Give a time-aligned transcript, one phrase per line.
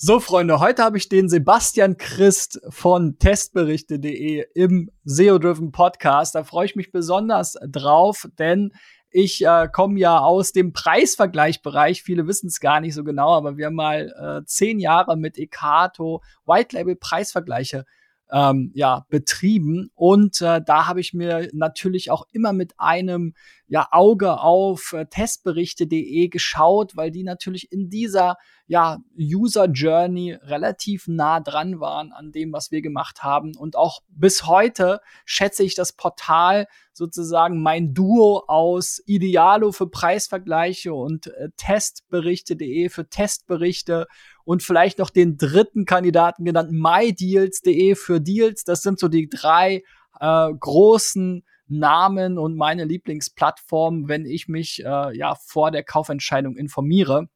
[0.00, 6.36] So, Freunde, heute habe ich den Sebastian Christ von testberichte.de im SEO-Driven Podcast.
[6.36, 8.72] Da freue ich mich besonders drauf, denn
[9.10, 12.04] ich äh, komme ja aus dem Preisvergleichbereich.
[12.04, 15.36] Viele wissen es gar nicht so genau, aber wir haben mal äh, zehn Jahre mit
[15.36, 17.84] Ekato White Label Preisvergleiche
[18.30, 19.90] ähm, ja, betrieben.
[19.94, 23.34] Und äh, da habe ich mir natürlich auch immer mit einem
[23.66, 28.36] ja, Auge auf äh, testberichte.de geschaut, weil die natürlich in dieser
[28.66, 33.56] ja, User Journey relativ nah dran waren an dem, was wir gemacht haben.
[33.56, 40.92] Und auch bis heute schätze ich das Portal sozusagen mein Duo aus Idealo für Preisvergleiche
[40.92, 44.06] und äh, Testberichte.de für Testberichte
[44.48, 48.64] und vielleicht noch den dritten Kandidaten genannt mydeals.de für Deals.
[48.64, 49.82] Das sind so die drei
[50.20, 57.28] äh, großen Namen und meine Lieblingsplattform, wenn ich mich äh, ja vor der Kaufentscheidung informiere.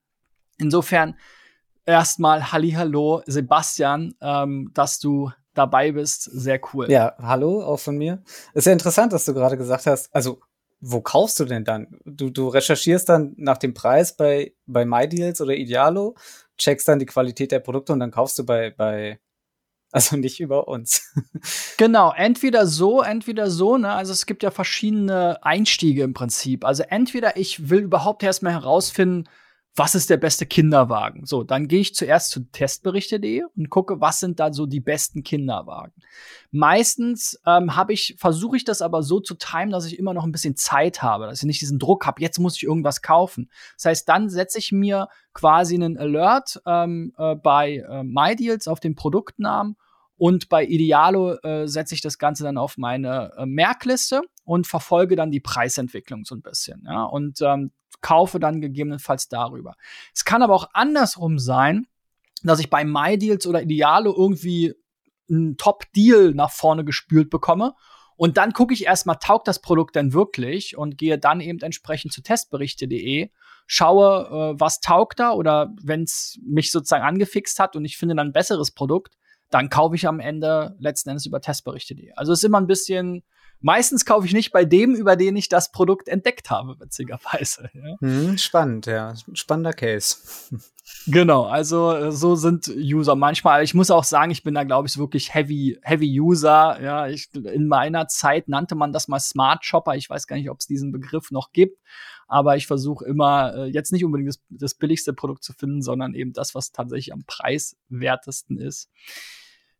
[0.56, 1.18] Insofern
[1.84, 6.22] erstmal Hallihallo, Sebastian, ähm, dass du dabei bist.
[6.22, 6.90] Sehr cool.
[6.90, 8.22] Ja, hallo, auch von mir.
[8.54, 10.40] Ist ja interessant, dass du gerade gesagt hast, also
[10.82, 11.96] wo kaufst du denn dann?
[12.04, 16.16] Du, du recherchierst dann nach dem Preis bei, bei MyDeals oder Idealo,
[16.58, 19.20] checkst dann die Qualität der Produkte und dann kaufst du bei, bei
[19.92, 21.12] also nicht über uns.
[21.76, 23.92] genau, entweder so, entweder so, ne?
[23.92, 26.64] Also es gibt ja verschiedene Einstiege im Prinzip.
[26.64, 29.28] Also entweder ich will überhaupt erstmal herausfinden,
[29.74, 31.24] was ist der beste Kinderwagen?
[31.24, 35.22] So, dann gehe ich zuerst zu testberichte.de und gucke, was sind da so die besten
[35.22, 35.94] Kinderwagen.
[36.50, 40.24] Meistens ähm, habe ich, versuche ich das aber so zu timen, dass ich immer noch
[40.24, 43.50] ein bisschen Zeit habe, dass ich nicht diesen Druck habe, jetzt muss ich irgendwas kaufen.
[43.76, 48.78] Das heißt, dann setze ich mir quasi einen Alert ähm, äh, bei äh, MyDeals auf
[48.78, 49.76] den Produktnamen
[50.18, 55.16] und bei Idealo äh, setze ich das Ganze dann auf meine äh, Merkliste und verfolge
[55.16, 56.84] dann die Preisentwicklung so ein bisschen.
[56.86, 57.04] Ja?
[57.04, 59.74] Und ähm, kaufe dann gegebenenfalls darüber.
[60.14, 61.86] Es kann aber auch andersrum sein,
[62.42, 64.74] dass ich bei MyDeals oder Idealo irgendwie
[65.30, 67.74] einen Top-Deal nach vorne gespült bekomme.
[68.16, 72.12] Und dann gucke ich erstmal, taugt das Produkt denn wirklich und gehe dann eben entsprechend
[72.12, 73.30] zu testberichte.de,
[73.66, 78.14] schaue, äh, was taugt da oder wenn es mich sozusagen angefixt hat und ich finde
[78.14, 79.16] dann ein besseres Produkt,
[79.50, 82.12] dann kaufe ich am Ende letzten Endes über testberichte.de.
[82.14, 83.22] Also es ist immer ein bisschen
[83.62, 87.70] Meistens kaufe ich nicht bei dem, über den ich das Produkt entdeckt habe, witzigerweise.
[87.72, 87.96] Ja.
[88.00, 89.14] Hm, spannend, ja.
[89.32, 90.16] Spannender Case.
[91.06, 93.62] Genau, also äh, so sind User manchmal.
[93.62, 96.80] Ich muss auch sagen, ich bin da, glaube ich, wirklich heavy, heavy User.
[96.82, 99.94] Ja, ich, in meiner Zeit nannte man das mal Smart Shopper.
[99.94, 101.78] Ich weiß gar nicht, ob es diesen Begriff noch gibt.
[102.26, 106.14] Aber ich versuche immer, äh, jetzt nicht unbedingt das, das billigste Produkt zu finden, sondern
[106.14, 108.88] eben das, was tatsächlich am preiswertesten ist.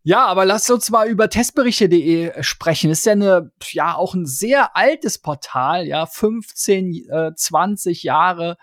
[0.04, 2.90] Ja, aber lasst uns mal über testberichte.de sprechen.
[2.90, 8.56] Das ist ja eine, ja, auch ein sehr altes Portal, ja, 15, äh, 20 Jahre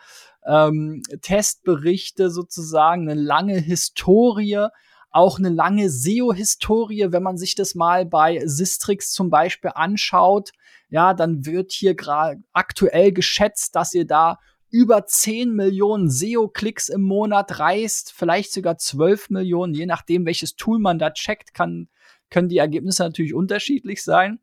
[0.45, 4.67] ähm, Testberichte sozusagen, eine lange Historie,
[5.11, 10.51] auch eine lange SEO-Historie, wenn man sich das mal bei Sistrix zum Beispiel anschaut.
[10.89, 14.39] Ja, dann wird hier gerade aktuell geschätzt, dass ihr da
[14.71, 20.79] über 10 Millionen SEO-Klicks im Monat reißt, vielleicht sogar 12 Millionen, je nachdem, welches Tool
[20.79, 21.89] man da checkt, kann,
[22.29, 24.39] können die Ergebnisse natürlich unterschiedlich sein.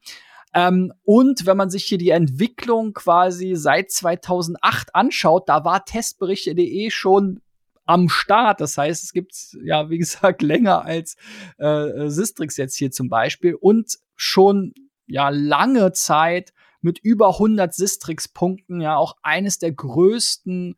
[0.54, 6.91] Ähm, und wenn man sich hier die Entwicklung quasi seit 2008 anschaut, da war testberichte.de
[6.91, 7.41] schon
[7.84, 8.60] am Start.
[8.60, 11.16] Das heißt, es gibt ja, wie gesagt, länger als
[11.58, 14.75] äh, Sistrix jetzt hier zum Beispiel und schon
[15.06, 20.76] ja lange Zeit mit über 100 Sistrix-Punkten ja auch eines der größten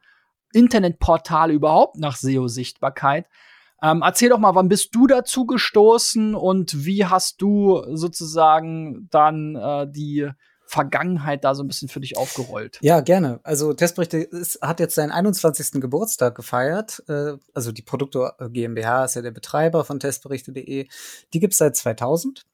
[0.52, 3.26] Internetportale überhaupt nach SEO-Sichtbarkeit.
[3.82, 9.54] Ähm, erzähl doch mal, wann bist du dazu gestoßen und wie hast du sozusagen dann
[9.54, 10.28] äh, die
[10.68, 12.78] Vergangenheit da so ein bisschen für dich aufgerollt?
[12.82, 13.40] Ja, gerne.
[13.42, 15.80] Also Testberichte ist, hat jetzt seinen 21.
[15.80, 17.02] Geburtstag gefeiert.
[17.08, 20.88] Äh, also die Produkte GmbH ist ja der Betreiber von testberichte.de.
[21.32, 22.44] Die gibt's seit 2000.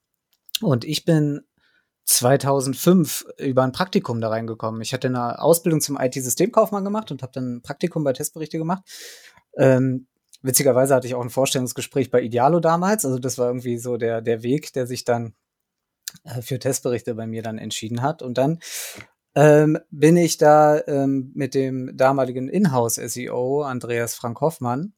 [0.61, 1.43] Und ich bin
[2.05, 4.83] 2005 über ein Praktikum da reingekommen.
[4.83, 8.83] Ich hatte eine Ausbildung zum IT-Systemkaufmann gemacht und habe dann ein Praktikum bei Testberichte gemacht.
[9.57, 10.07] Ähm,
[10.43, 13.05] witzigerweise hatte ich auch ein Vorstellungsgespräch bei Idealo damals.
[13.05, 15.35] Also das war irgendwie so der, der Weg, der sich dann
[16.25, 18.23] äh, für Testberichte bei mir dann entschieden hat.
[18.23, 18.59] Und dann
[19.35, 24.93] ähm, bin ich da ähm, mit dem damaligen Inhouse-SEO Andreas Frank Hoffmann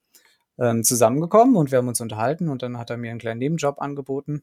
[0.58, 3.80] ähm, zusammengekommen und wir haben uns unterhalten und dann hat er mir einen kleinen Nebenjob
[3.80, 4.42] angeboten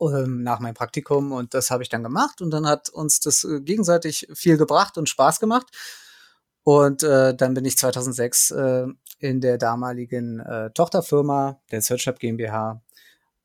[0.00, 3.44] ähm, nach meinem Praktikum und das habe ich dann gemacht und dann hat uns das
[3.44, 5.66] äh, gegenseitig viel gebracht und Spaß gemacht.
[6.62, 8.86] Und äh, dann bin ich 2006 äh,
[9.18, 12.82] in der damaligen äh, Tochterfirma der SearchLab GmbH,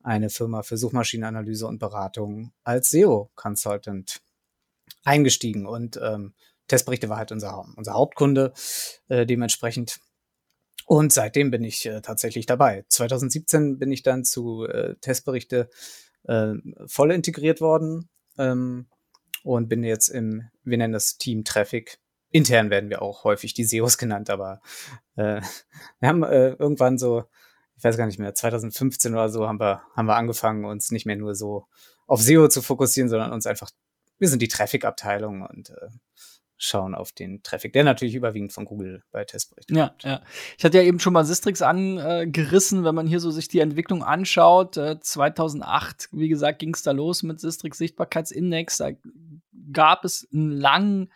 [0.03, 4.21] eine Firma für Suchmaschinenanalyse und Beratung, als SEO-Consultant
[5.03, 5.65] eingestiegen.
[5.65, 6.33] Und ähm,
[6.67, 8.53] Testberichte war halt unser, unser Hauptkunde
[9.07, 9.99] äh, dementsprechend.
[10.85, 12.85] Und seitdem bin ich äh, tatsächlich dabei.
[12.89, 15.69] 2017 bin ich dann zu äh, Testberichte
[16.27, 16.53] äh,
[16.87, 18.87] voll integriert worden ähm,
[19.43, 21.99] und bin jetzt im, wir nennen das Team Traffic.
[22.31, 24.61] Intern werden wir auch häufig die SEOs genannt, aber
[25.15, 25.41] äh,
[25.99, 27.23] wir haben äh, irgendwann so,
[27.77, 31.05] ich weiß gar nicht mehr, 2015 oder so haben wir, haben wir angefangen, uns nicht
[31.05, 31.67] mehr nur so
[32.07, 33.71] auf SEO zu fokussieren, sondern uns einfach,
[34.17, 35.89] wir sind die Traffic-Abteilung und äh,
[36.57, 40.21] schauen auf den Traffic, der natürlich überwiegend von Google bei Testberichten Ja, ja.
[40.57, 44.03] Ich hatte ja eben schon mal Sistrix angerissen, wenn man hier so sich die Entwicklung
[44.03, 44.77] anschaut.
[44.77, 48.77] Äh, 2008, wie gesagt, ging es da los mit Sistrix Sichtbarkeitsindex.
[48.77, 48.91] Da
[49.71, 51.11] gab es einen langen,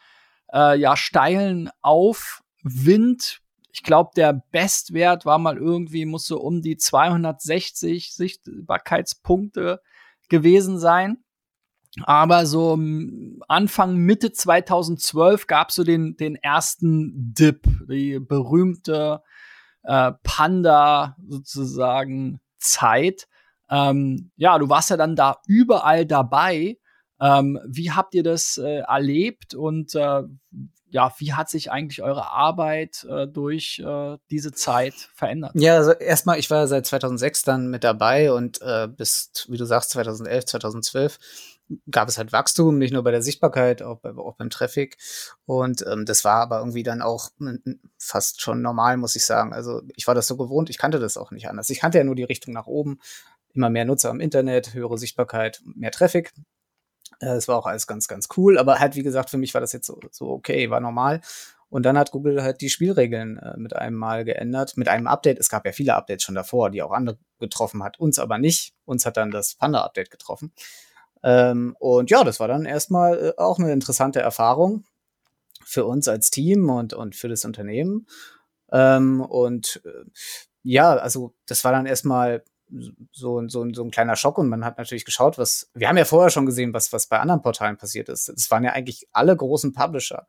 [0.52, 3.42] äh, ja, steilen Aufwind.
[3.72, 9.82] Ich glaube, der Bestwert war mal irgendwie, muss so um die 260 Sichtbarkeitspunkte
[10.28, 11.24] gewesen sein.
[12.04, 12.78] Aber so
[13.48, 19.22] Anfang, Mitte 2012 gab es so den, den ersten Dip, die berühmte
[19.84, 23.28] äh, Panda sozusagen Zeit.
[23.70, 26.78] Ähm, ja, du warst ja dann da überall dabei.
[27.22, 30.24] Ähm, wie habt ihr das äh, erlebt und äh,
[30.92, 35.52] ja, wie hat sich eigentlich eure Arbeit äh, durch äh, diese Zeit verändert?
[35.56, 39.66] Ja, also erstmal, ich war seit 2006 dann mit dabei und äh, bis, wie du
[39.66, 41.20] sagst, 2011, 2012
[41.92, 44.98] gab es halt Wachstum, nicht nur bei der Sichtbarkeit, auch, bei, auch beim Traffic.
[45.46, 47.30] Und ähm, das war aber irgendwie dann auch
[47.98, 49.54] fast schon normal, muss ich sagen.
[49.54, 51.70] Also ich war das so gewohnt, ich kannte das auch nicht anders.
[51.70, 53.00] Ich kannte ja nur die Richtung nach oben,
[53.54, 56.34] immer mehr Nutzer am Internet, höhere Sichtbarkeit, mehr Traffic.
[57.20, 58.58] Äh, es war auch alles ganz, ganz cool.
[58.58, 61.22] Aber halt, wie gesagt, für mich war das jetzt so, so okay, war normal.
[61.70, 65.40] Und dann hat Google halt die Spielregeln äh, mit einem Mal geändert, mit einem Update.
[65.40, 68.74] Es gab ja viele Updates schon davor, die auch andere getroffen hat, uns aber nicht.
[68.86, 70.52] Uns hat dann das Panda-Update getroffen.
[71.24, 74.86] Ähm, und ja, das war dann erstmal äh, auch eine interessante Erfahrung
[75.66, 78.08] für uns als Team und, und für das Unternehmen.
[78.72, 80.10] Ähm, und äh,
[80.64, 82.44] ja, also das war dann erstmal
[83.12, 86.06] so, so, so ein kleiner Schock und man hat natürlich geschaut, was, wir haben ja
[86.06, 88.30] vorher schon gesehen, was, was bei anderen Portalen passiert ist.
[88.30, 90.28] Es waren ja eigentlich alle großen Publisher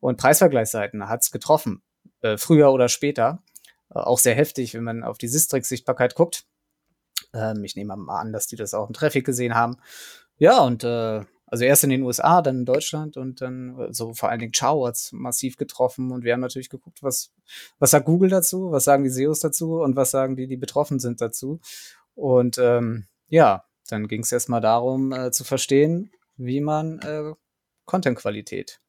[0.00, 1.82] und Preisvergleichsseiten hat es getroffen,
[2.22, 3.42] äh, früher oder später.
[3.90, 6.44] Äh, auch sehr heftig, wenn man auf die Sistrix-Sichtbarkeit guckt.
[7.36, 9.76] Ähm, ich nehme mal an, dass die das auch im Traffic gesehen haben.
[10.38, 14.30] Ja, und äh, also erst in den USA, dann in Deutschland und dann so vor
[14.30, 17.32] allen Dingen Chow hat's massiv getroffen und wir haben natürlich geguckt, was,
[17.78, 20.98] was sagt Google dazu, was sagen die SEOs dazu und was sagen die, die betroffen
[20.98, 21.60] sind dazu.
[22.14, 27.32] Und ähm, ja, dann ging es erstmal darum äh, zu verstehen, wie man äh,
[27.84, 28.80] Content-Qualität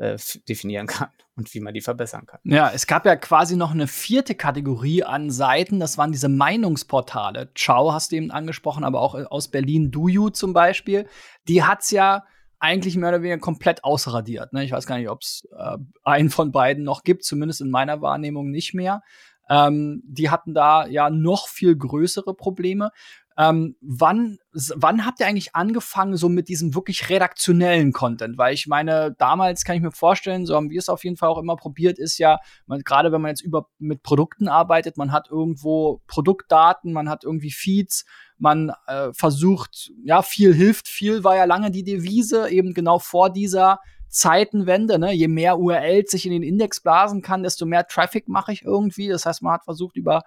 [0.00, 0.16] äh,
[0.48, 2.40] definieren kann und wie man die verbessern kann.
[2.44, 7.52] Ja, es gab ja quasi noch eine vierte Kategorie an Seiten, das waren diese Meinungsportale.
[7.54, 11.06] Ciao hast du eben angesprochen, aber auch äh, aus Berlin DoYou zum Beispiel.
[11.48, 12.24] Die hat's ja
[12.58, 14.52] eigentlich mehr oder weniger komplett ausradiert.
[14.52, 14.64] Ne?
[14.64, 18.02] Ich weiß gar nicht, ob es äh, einen von beiden noch gibt, zumindest in meiner
[18.02, 19.02] Wahrnehmung nicht mehr.
[19.48, 22.90] Ähm, die hatten da ja noch viel größere Probleme.
[23.40, 28.36] Ähm, wann, wann habt ihr eigentlich angefangen, so mit diesem wirklich redaktionellen Content?
[28.36, 31.30] Weil ich meine, damals kann ich mir vorstellen, so haben wir es auf jeden Fall
[31.30, 32.38] auch immer probiert, ist ja,
[32.84, 37.50] gerade wenn man jetzt über mit Produkten arbeitet, man hat irgendwo Produktdaten, man hat irgendwie
[37.50, 38.04] Feeds,
[38.36, 43.30] man äh, versucht, ja, viel hilft, viel war ja lange die Devise, eben genau vor
[43.30, 45.14] dieser Zeitenwende, ne?
[45.14, 49.08] je mehr URLs sich in den Index blasen kann, desto mehr Traffic mache ich irgendwie.
[49.08, 50.24] Das heißt, man hat versucht, über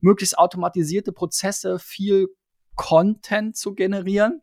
[0.00, 2.28] möglichst automatisierte Prozesse viel
[2.76, 4.42] Content zu generieren.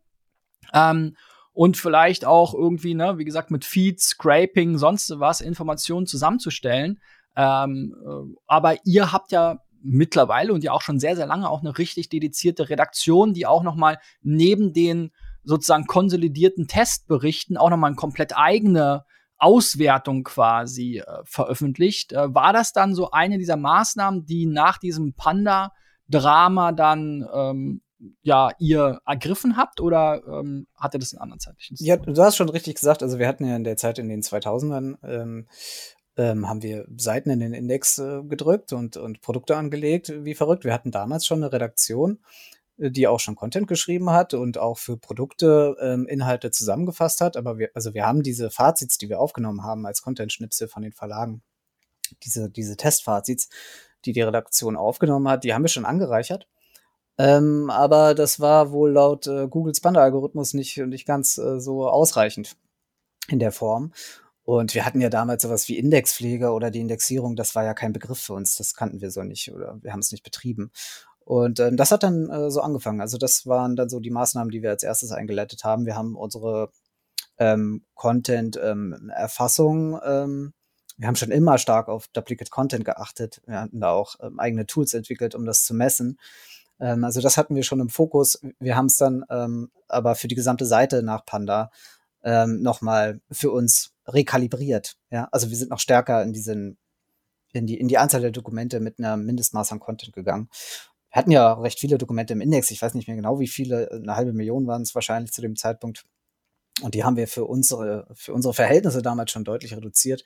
[0.74, 1.16] Ähm,
[1.54, 7.02] und vielleicht auch irgendwie, ne, wie gesagt, mit Feeds, Scraping, sonst was, Informationen zusammenzustellen.
[7.36, 11.62] Ähm, äh, aber ihr habt ja mittlerweile und ja auch schon sehr, sehr lange auch
[11.62, 15.12] eine richtig dedizierte Redaktion, die auch noch mal neben den
[15.44, 19.06] sozusagen konsolidierten Testberichten auch noch mal eine komplett eigene
[19.38, 22.12] Auswertung quasi äh, veröffentlicht.
[22.12, 27.82] Äh, war das dann so eine dieser Maßnahmen, die nach diesem Panda-Drama dann ähm,
[28.22, 32.38] ja, ihr ergriffen habt oder ähm, hat er das in anderen zeitlichen Ja, du hast
[32.38, 33.04] schon richtig gesagt.
[33.04, 35.48] Also wir hatten ja in der Zeit in den 2000ern ähm,
[36.20, 40.66] ähm, haben wir Seiten in den Index äh, gedrückt und, und Produkte angelegt, wie verrückt.
[40.66, 42.20] Wir hatten damals schon eine Redaktion,
[42.78, 47.38] äh, die auch schon Content geschrieben hat und auch für Produkte ähm, Inhalte zusammengefasst hat.
[47.38, 50.92] Aber wir, also wir haben diese Fazits, die wir aufgenommen haben als Content-Schnipsel von den
[50.92, 51.42] Verlagen,
[52.24, 53.48] diese, diese Testfazits,
[54.04, 56.50] die die Redaktion aufgenommen hat, die haben wir schon angereichert.
[57.20, 62.56] Ähm, aber das war wohl laut äh, Googles Panda-Algorithmus nicht, nicht ganz äh, so ausreichend
[63.28, 63.92] in der Form.
[64.44, 67.92] Und wir hatten ja damals sowas wie Indexpflege oder die Indexierung, das war ja kein
[67.94, 70.72] Begriff für uns, das kannten wir so nicht oder wir haben es nicht betrieben.
[71.20, 73.02] Und ähm, das hat dann äh, so angefangen.
[73.02, 75.86] Also das waren dann so die Maßnahmen, die wir als erstes eingeleitet haben.
[75.86, 76.72] Wir haben unsere
[77.38, 80.54] ähm, Content-Erfassung ähm,
[81.00, 83.42] wir haben schon immer stark auf Duplicate Content geachtet.
[83.46, 86.20] Wir hatten da auch ähm, eigene Tools entwickelt, um das zu messen.
[86.80, 88.40] Ähm, also das hatten wir schon im Fokus.
[88.60, 91.72] Wir haben es dann ähm, aber für die gesamte Seite nach Panda
[92.24, 94.96] ähm, nochmal für uns rekalibriert.
[95.12, 96.78] Ja, also wir sind noch stärker in diesen
[97.52, 100.50] in die, in die Anzahl der Dokumente mit einer Mindestmaß an Content gegangen.
[101.10, 102.70] Wir hatten ja recht viele Dokumente im Index.
[102.70, 103.90] Ich weiß nicht mehr genau, wie viele.
[103.92, 106.06] Eine halbe Million waren es wahrscheinlich zu dem Zeitpunkt.
[106.82, 110.24] Und die haben wir für unsere, für unsere Verhältnisse damals schon deutlich reduziert.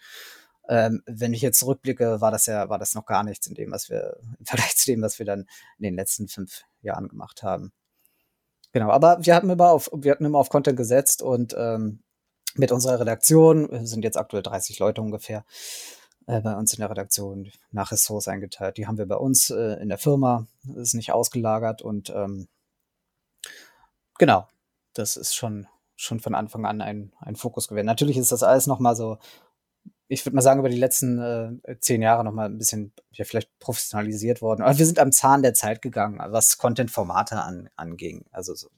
[0.70, 3.72] Ähm, wenn ich jetzt zurückblicke, war das ja, war das noch gar nichts in dem,
[3.72, 5.42] was wir, im Vergleich zu dem, was wir dann
[5.78, 7.72] in den letzten fünf Jahren gemacht haben.
[8.72, 12.00] Genau, aber wir hatten immer auf, wir hatten immer auf Content gesetzt und ähm,
[12.56, 15.46] mit unserer Redaktion, wir sind jetzt aktuell 30 Leute ungefähr,
[16.28, 18.78] äh, bei uns in der Redaktion nach Ressource eingeteilt.
[18.78, 22.48] Die haben wir bei uns äh, in der Firma, ist nicht ausgelagert und ähm,
[24.18, 24.48] genau,
[24.94, 27.86] das ist schon, schon von Anfang an ein, ein Fokus gewesen.
[27.86, 29.18] Natürlich ist das alles nochmal so,
[30.14, 33.50] ich würde mal sagen, über die letzten äh, zehn Jahre nochmal ein bisschen, ja, vielleicht
[33.60, 34.62] professionalisiert worden.
[34.62, 38.26] Aber wir sind am Zahn der Zeit gegangen, was Content-Formate an, anging.
[38.32, 38.70] Also so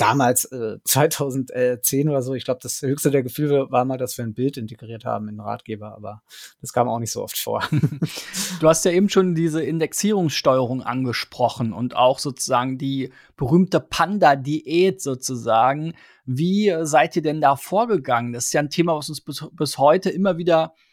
[0.00, 4.24] damals, äh, 2010 oder so, ich glaube, das höchste der Gefühle war mal, dass wir
[4.24, 6.22] ein Bild integriert haben in den Ratgeber, aber
[6.60, 7.62] das kam auch nicht so oft vor.
[8.60, 15.94] du hast ja eben schon diese Indexierungssteuerung angesprochen und auch sozusagen die berühmte Panda-Diät sozusagen.
[16.24, 18.32] Wie seid ihr denn da vorgegangen?
[18.32, 20.89] Das ist ja ein Thema, was uns bis, bis heute immer wieder äh,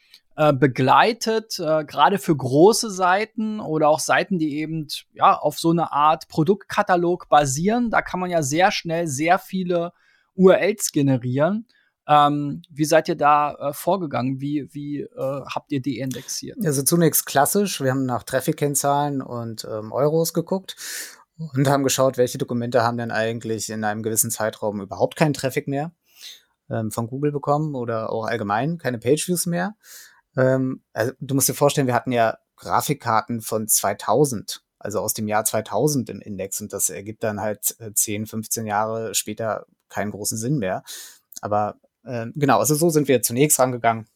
[0.53, 5.91] begleitet, äh, gerade für große Seiten oder auch Seiten, die eben ja auf so eine
[5.91, 7.89] Art Produktkatalog basieren.
[7.89, 9.93] Da kann man ja sehr schnell sehr viele
[10.35, 11.67] URLs generieren.
[12.07, 14.39] Ähm, wie seid ihr da äh, vorgegangen?
[14.39, 16.57] Wie, wie äh, habt ihr die indexiert?
[16.63, 17.81] Also zunächst klassisch.
[17.81, 20.75] Wir haben nach Traffic-Kennzahlen und ähm, Euros geguckt
[21.37, 25.67] und haben geschaut, welche Dokumente haben denn eigentlich in einem gewissen Zeitraum überhaupt keinen Traffic
[25.67, 25.91] mehr
[26.69, 29.75] ähm, von Google bekommen oder auch allgemein keine Pageviews mehr.
[30.37, 35.27] Ähm, also du musst dir vorstellen, wir hatten ja Grafikkarten von 2000, also aus dem
[35.27, 40.11] Jahr 2000 im Index und das ergibt dann halt 10, äh, 15 Jahre später keinen
[40.11, 40.83] großen Sinn mehr.
[41.41, 44.07] Aber äh, genau, also so sind wir zunächst rangegangen.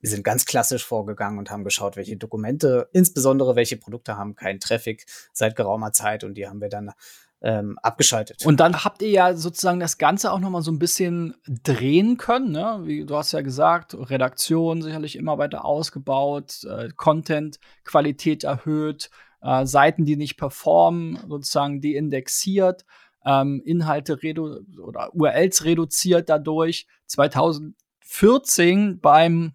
[0.00, 4.60] Wir sind ganz klassisch vorgegangen und haben geschaut, welche Dokumente, insbesondere welche Produkte haben keinen
[4.60, 6.92] Traffic seit geraumer Zeit und die haben wir dann
[7.40, 8.44] ähm, abgeschaltet.
[8.44, 12.16] Und dann habt ihr ja sozusagen das Ganze auch noch mal so ein bisschen drehen
[12.16, 12.50] können.
[12.50, 12.80] Ne?
[12.82, 20.04] Wie du hast ja gesagt, Redaktion sicherlich immer weiter ausgebaut, äh, Content-Qualität erhöht, äh, Seiten,
[20.04, 22.84] die nicht performen, sozusagen deindexiert,
[23.24, 26.86] ähm, Inhalte redu oder URLs reduziert dadurch.
[27.06, 29.52] 2014 beim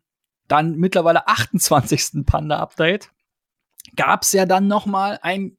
[0.48, 2.26] dann mittlerweile 28.
[2.26, 3.12] Panda-Update
[3.96, 5.58] gab es ja dann noch mal ein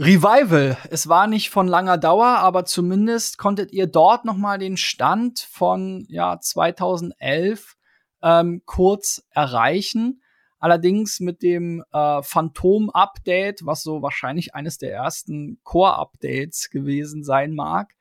[0.00, 0.78] Revival.
[0.88, 5.40] Es war nicht von langer Dauer, aber zumindest konntet ihr dort noch mal den Stand
[5.40, 7.76] von ja 2011
[8.22, 10.22] ähm, kurz erreichen.
[10.58, 17.92] Allerdings mit dem äh, Phantom-Update, was so wahrscheinlich eines der ersten Core-Updates gewesen sein mag,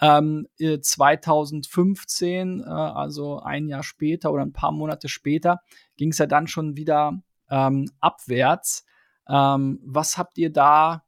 [0.00, 5.60] ähm, 2015, äh, also ein Jahr später oder ein paar Monate später,
[5.98, 8.86] ging es ja dann schon wieder ähm, abwärts.
[9.28, 11.02] Ähm, was habt ihr da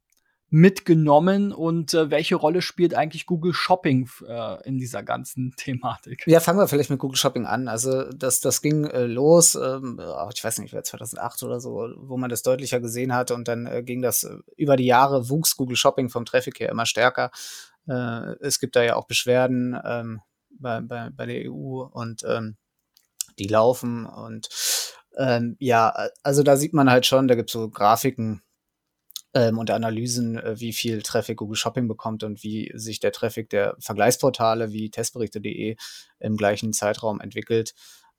[0.55, 6.23] mitgenommen und äh, welche Rolle spielt eigentlich Google Shopping äh, in dieser ganzen Thematik?
[6.29, 7.67] Ja, fangen wir vielleicht mit Google Shopping an.
[7.67, 10.01] Also das, das ging äh, los, ähm,
[10.33, 13.83] ich weiß nicht, 2008 oder so, wo man das deutlicher gesehen hat und dann äh,
[13.83, 17.33] ging das äh, über die Jahre, wuchs Google Shopping vom Traffic her immer stärker.
[17.89, 20.21] Äh, es gibt da ja auch Beschwerden ähm,
[20.51, 22.57] bei, bei, bei der EU und ähm,
[23.41, 24.49] die laufen und
[25.17, 25.93] ähm, ja,
[26.23, 28.44] also da sieht man halt schon, da gibt es so Grafiken,
[29.35, 33.51] ähm, und Analysen, äh, wie viel Traffic Google Shopping bekommt und wie sich der Traffic
[33.51, 35.77] der Vergleichsportale wie testberichte.de
[36.21, 37.75] im gleichen Zeitraum entwickelt.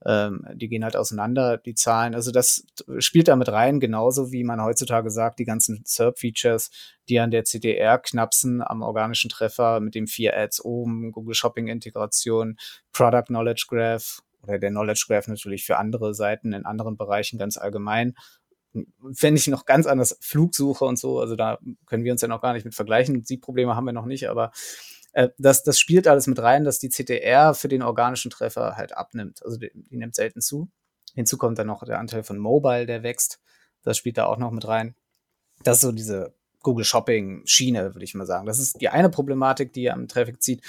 [0.05, 2.15] Ähm, die gehen halt auseinander, die Zahlen.
[2.15, 2.65] Also das
[2.99, 6.69] spielt damit rein, genauso wie man heutzutage sagt, die ganzen SERP-Features,
[7.07, 12.57] die an der CDR knapsen, am organischen Treffer mit dem vier Ads oben, Google Shopping-Integration,
[12.91, 17.57] Product Knowledge Graph oder der Knowledge Graph natürlich für andere Seiten in anderen Bereichen ganz
[17.57, 18.15] allgemein
[18.99, 22.41] wenn ich noch ganz anders Flugsuche und so, also da können wir uns ja noch
[22.41, 23.23] gar nicht mit vergleichen.
[23.23, 24.51] Die Probleme haben wir noch nicht, aber
[25.13, 28.95] äh, das, das spielt alles mit rein, dass die CTR für den organischen Treffer halt
[28.95, 29.43] abnimmt.
[29.43, 30.69] Also die, die nimmt selten zu.
[31.13, 33.39] Hinzu kommt dann noch der Anteil von Mobile, der wächst.
[33.83, 34.95] Das spielt da auch noch mit rein.
[35.63, 38.45] Das ist so diese Google Shopping Schiene, würde ich mal sagen.
[38.45, 40.61] Das ist die eine Problematik, die am Traffic zieht,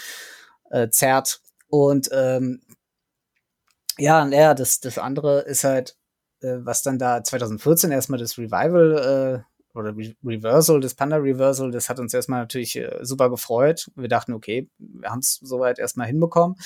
[0.71, 1.41] äh, zerrt.
[1.69, 2.61] Und ähm,
[3.99, 5.97] ja, naja, das, das andere ist halt,
[6.40, 11.71] äh, was dann da 2014 erstmal das Revival äh, oder Re Reversal, das Panda Reversal,
[11.71, 13.90] das hat uns erstmal natürlich äh, super gefreut.
[13.95, 16.57] Wir dachten, okay, wir haben es soweit erstmal hinbekommen.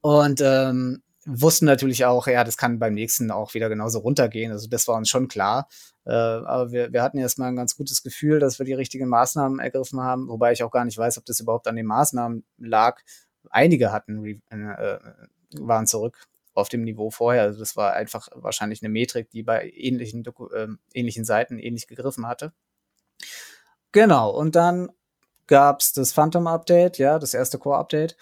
[0.00, 4.52] Und ähm, wussten natürlich auch, ja, das kann beim nächsten auch wieder genauso runtergehen.
[4.52, 5.68] Also das war uns schon klar.
[6.04, 9.58] Äh, aber wir, wir hatten erstmal ein ganz gutes Gefühl, dass wir die richtigen Maßnahmen
[9.58, 13.00] ergriffen haben, wobei ich auch gar nicht weiß, ob das überhaupt an den Maßnahmen lag.
[13.50, 14.98] Einige hatten äh,
[15.58, 16.26] waren zurück
[16.56, 17.42] auf dem Niveau vorher.
[17.42, 22.26] Also das war einfach wahrscheinlich eine Metrik, die bei ähnlichen, äh, ähnlichen Seiten ähnlich gegriffen
[22.26, 22.52] hatte.
[23.92, 24.90] Genau, und dann
[25.46, 28.16] gab's das Phantom Update, ja, das erste Core-Update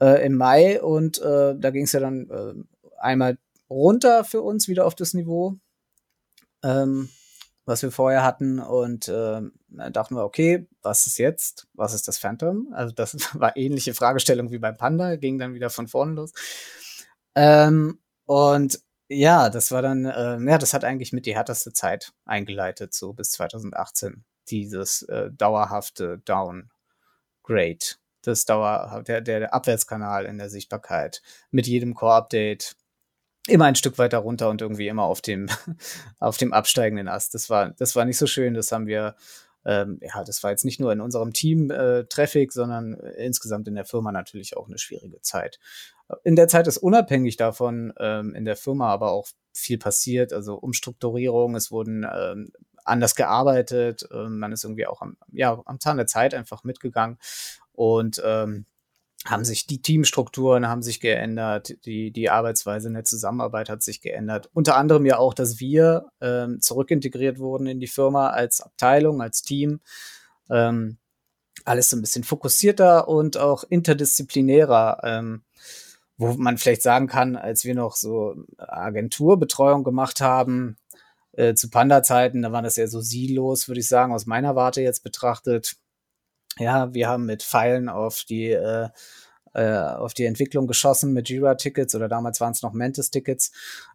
[0.00, 2.54] äh, im Mai und äh, da ging es ja dann äh,
[2.98, 3.38] einmal
[3.70, 5.56] runter für uns wieder auf das Niveau,
[6.62, 7.08] ähm,
[7.64, 9.42] was wir vorher hatten und äh,
[9.90, 11.66] dachten wir, okay, was ist jetzt?
[11.74, 12.72] Was ist das Phantom?
[12.72, 16.32] Also das war ähnliche Fragestellung wie beim Panda, ging dann wieder von vorne los.
[17.36, 22.12] Ähm, und ja, das war dann, äh, ja, das hat eigentlich mit die härteste Zeit
[22.24, 27.78] eingeleitet, so bis 2018, dieses äh, dauerhafte Downgrade,
[28.22, 32.74] das Dauer, der, der Abwärtskanal in der Sichtbarkeit mit jedem Core-Update
[33.46, 35.48] immer ein Stück weiter runter und irgendwie immer auf dem,
[36.18, 37.34] auf dem absteigenden Ast.
[37.34, 38.54] Das war, das war nicht so schön.
[38.54, 39.14] Das haben wir,
[39.66, 43.74] ähm, ja, das war jetzt nicht nur in unserem Team äh, Traffic, sondern insgesamt in
[43.74, 45.58] der Firma natürlich auch eine schwierige Zeit.
[46.22, 50.54] In der Zeit ist unabhängig davon ähm, in der Firma aber auch viel passiert, also
[50.54, 52.52] Umstrukturierung, es wurden ähm,
[52.84, 57.18] anders gearbeitet, ähm, man ist irgendwie auch am, ja, am Zahn der Zeit einfach mitgegangen
[57.72, 58.66] und ähm,
[59.26, 64.00] haben sich die Teamstrukturen haben sich geändert, die, die Arbeitsweise in der Zusammenarbeit hat sich
[64.00, 64.48] geändert.
[64.54, 69.42] Unter anderem ja auch, dass wir ähm, zurückintegriert wurden in die Firma als Abteilung, als
[69.42, 69.80] Team.
[70.50, 70.98] Ähm,
[71.64, 75.00] alles so ein bisschen fokussierter und auch interdisziplinärer.
[75.02, 75.42] Ähm,
[76.18, 80.78] wo man vielleicht sagen kann, als wir noch so Agenturbetreuung gemacht haben,
[81.32, 84.80] äh, zu Panda-Zeiten, da waren das ja so Silos, würde ich sagen, aus meiner Warte
[84.80, 85.76] jetzt betrachtet.
[86.58, 88.88] Ja, wir haben mit Pfeilen auf die äh,
[89.56, 93.52] äh, auf die Entwicklung geschossen mit Jira-Tickets oder damals waren es noch Mantis-Tickets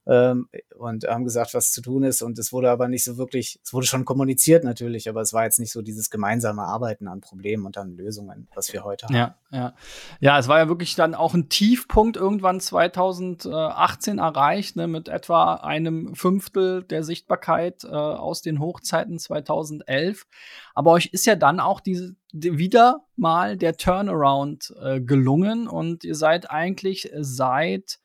[0.07, 2.23] ähm, und haben gesagt, was zu tun ist.
[2.23, 5.43] Und es wurde aber nicht so wirklich, es wurde schon kommuniziert natürlich, aber es war
[5.43, 9.15] jetzt nicht so dieses gemeinsame Arbeiten an Problemen und an Lösungen, was wir heute haben.
[9.15, 9.75] Ja, ja.
[10.19, 15.53] Ja, es war ja wirklich dann auch ein Tiefpunkt irgendwann 2018 erreicht, ne, mit etwa
[15.57, 20.25] einem Fünftel der Sichtbarkeit äh, aus den Hochzeiten 2011.
[20.73, 26.15] Aber euch ist ja dann auch diese wieder mal der Turnaround äh, gelungen und ihr
[26.15, 27.99] seid eigentlich seit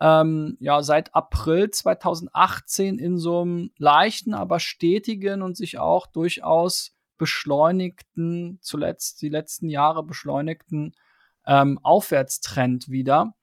[0.00, 6.94] ähm, ja seit April 2018 in so einem leichten, aber stetigen und sich auch durchaus
[7.18, 10.94] beschleunigten, zuletzt die letzten Jahre beschleunigten
[11.46, 13.34] ähm, Aufwärtstrend wieder.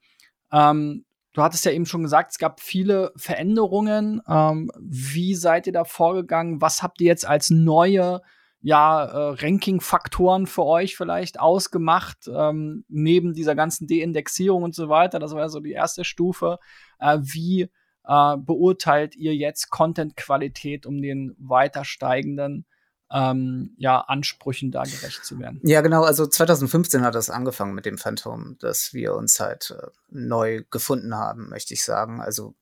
[0.51, 4.21] Ähm, du hattest ja eben schon gesagt, es gab viele Veränderungen.
[4.27, 6.61] Ähm, wie seid ihr da vorgegangen?
[6.61, 8.21] Was habt ihr jetzt als neue
[8.63, 15.19] ja, äh, Ranking-Faktoren für euch vielleicht ausgemacht, ähm, neben dieser ganzen Deindexierung und so weiter.
[15.19, 16.59] Das war so die erste Stufe.
[16.97, 17.69] Äh, wie
[18.05, 22.65] äh, beurteilt ihr jetzt Content-Qualität, um den weiter steigenden
[23.11, 25.59] ähm, ja, Ansprüchen da gerecht zu werden?
[25.63, 26.03] Ja, genau.
[26.03, 31.15] Also 2015 hat das angefangen mit dem Phantom, dass wir uns halt äh, neu gefunden
[31.15, 32.21] haben, möchte ich sagen.
[32.21, 32.55] Also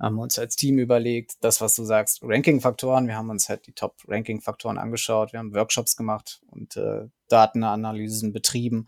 [0.00, 3.06] haben uns als Team überlegt, das, was du sagst, Ranking-Faktoren.
[3.06, 5.32] Wir haben uns halt die Top-Ranking-Faktoren angeschaut.
[5.32, 8.86] Wir haben Workshops gemacht und äh, Datenanalysen betrieben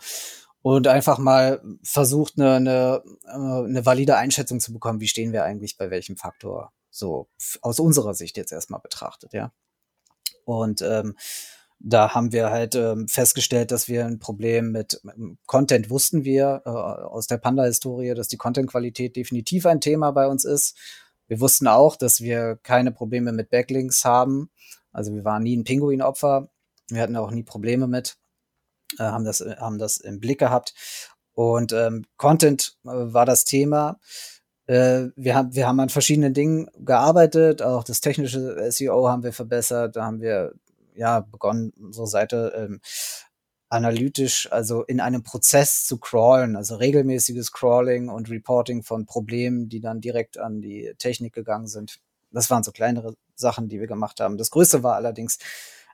[0.62, 3.30] und einfach mal versucht, eine, eine, äh,
[3.68, 6.72] eine valide Einschätzung zu bekommen, wie stehen wir eigentlich bei welchem Faktor.
[6.88, 7.28] So
[7.62, 9.52] aus unserer Sicht jetzt erstmal betrachtet, ja.
[10.44, 11.16] Und ähm,
[11.84, 16.62] da haben wir halt ähm, festgestellt, dass wir ein Problem mit, mit Content wussten wir
[16.64, 20.76] äh, aus der Panda-Historie, dass die Content-Qualität definitiv ein Thema bei uns ist.
[21.26, 24.50] Wir wussten auch, dass wir keine Probleme mit Backlinks haben.
[24.92, 26.48] Also wir waren nie ein Pinguin-Opfer.
[26.88, 28.16] Wir hatten auch nie Probleme mit,
[28.98, 30.74] äh, haben, das, haben das im Blick gehabt.
[31.32, 33.98] Und ähm, Content äh, war das Thema.
[34.66, 37.62] Äh, wir, haben, wir haben an verschiedenen Dingen gearbeitet.
[37.62, 39.96] Auch das technische SEO haben wir verbessert.
[39.96, 40.52] Da haben wir
[40.94, 42.80] ja begonnen, unsere Seite ähm,
[43.72, 49.80] analytisch, also in einem Prozess zu crawlen, also regelmäßiges Crawling und Reporting von Problemen, die
[49.80, 51.98] dann direkt an die Technik gegangen sind.
[52.30, 54.36] Das waren so kleinere Sachen, die wir gemacht haben.
[54.36, 55.38] Das Größte war allerdings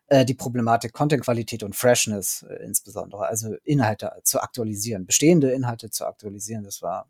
[0.08, 6.04] äh, die Problematik Content-Qualität und Freshness äh, insbesondere, also Inhalte zu aktualisieren, bestehende Inhalte zu
[6.04, 6.64] aktualisieren.
[6.64, 7.08] Das war,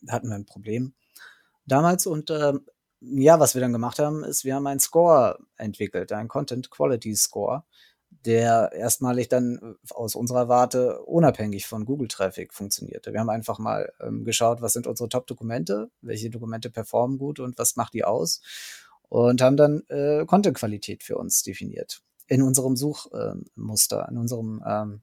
[0.00, 0.94] da hatten wir ein Problem
[1.66, 2.54] damals und äh,
[3.00, 7.14] ja, was wir dann gemacht haben, ist, wir haben einen Score entwickelt, einen Content Quality
[7.16, 7.64] Score,
[8.24, 13.12] der erstmalig dann äh, aus unserer Warte unabhängig von Google Traffic funktionierte.
[13.12, 17.58] Wir haben einfach mal ähm, geschaut, was sind unsere Top-Dokumente, welche Dokumente performen gut und
[17.58, 18.40] was macht die aus
[19.08, 25.02] und haben dann äh, Content-Qualität für uns definiert in unserem Suchmuster, ähm, in unserem ähm,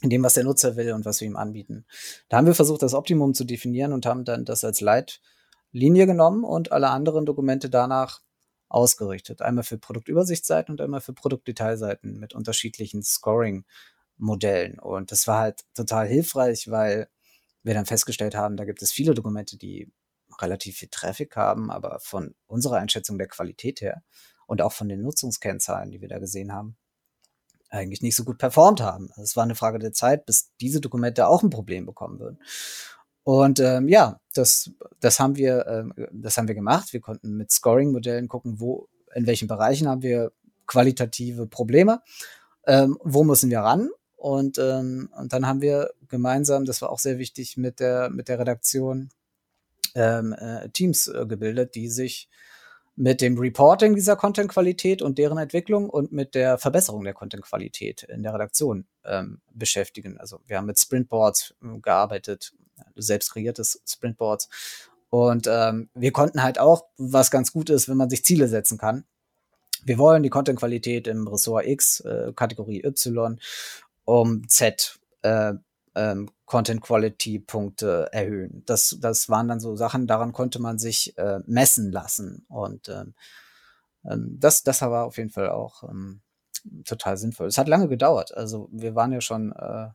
[0.00, 1.86] in dem, was der Nutzer will und was wir ihm anbieten.
[2.28, 6.44] Da haben wir versucht, das Optimum zu definieren und haben dann das als Leitlinie genommen
[6.44, 8.20] und alle anderen Dokumente danach
[8.68, 9.42] ausgerichtet.
[9.42, 14.78] Einmal für Produktübersichtsseiten und einmal für Produktdetailseiten mit unterschiedlichen Scoring-Modellen.
[14.78, 17.08] Und das war halt total hilfreich, weil
[17.62, 19.92] wir dann festgestellt haben, da gibt es viele Dokumente, die
[20.40, 24.02] relativ viel Traffic haben, aber von unserer Einschätzung der Qualität her
[24.46, 26.76] und auch von den Nutzungskennzahlen, die wir da gesehen haben,
[27.70, 29.08] eigentlich nicht so gut performt haben.
[29.10, 32.38] Also es war eine Frage der Zeit, bis diese Dokumente auch ein Problem bekommen würden.
[33.24, 36.92] Und ähm, ja, das, das haben wir, ähm, das haben wir gemacht.
[36.92, 40.32] Wir konnten mit Scoring-Modellen gucken, wo, in welchen Bereichen haben wir
[40.66, 42.02] qualitative Probleme,
[42.66, 43.90] ähm, wo müssen wir ran.
[44.16, 48.28] Und, ähm, und dann haben wir gemeinsam, das war auch sehr wichtig, mit der, mit
[48.28, 49.10] der Redaktion
[49.94, 52.28] ähm, äh, Teams äh, gebildet, die sich
[52.96, 58.22] mit dem Reporting dieser Content-Qualität und deren Entwicklung und mit der Verbesserung der Content-Qualität in
[58.22, 60.18] der Redaktion ähm, beschäftigen.
[60.18, 62.54] Also wir haben mit Sprintboards äh, gearbeitet,
[62.96, 64.48] selbst kreiertes Sprintboards.
[65.10, 68.78] Und ähm, wir konnten halt auch, was ganz gut ist, wenn man sich Ziele setzen
[68.78, 69.04] kann.
[69.84, 73.38] Wir wollen die Content-Qualität im Ressort X, äh, Kategorie Y,
[74.04, 75.54] um Z äh,
[75.94, 78.62] ähm, Content Quality Punkte erhöhen.
[78.66, 82.44] Das, das waren dann so Sachen, daran konnte man sich äh, messen lassen.
[82.48, 83.14] Und ähm,
[84.04, 86.20] ähm, das, das war auf jeden Fall auch ähm,
[86.84, 87.46] total sinnvoll.
[87.46, 88.36] Es hat lange gedauert.
[88.36, 89.88] Also wir waren ja schon äh,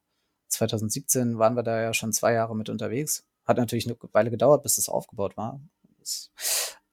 [0.50, 3.26] 2017 waren wir da ja schon zwei Jahre mit unterwegs.
[3.46, 5.60] Hat natürlich eine Weile gedauert, bis das aufgebaut war.
[6.00, 6.32] Das,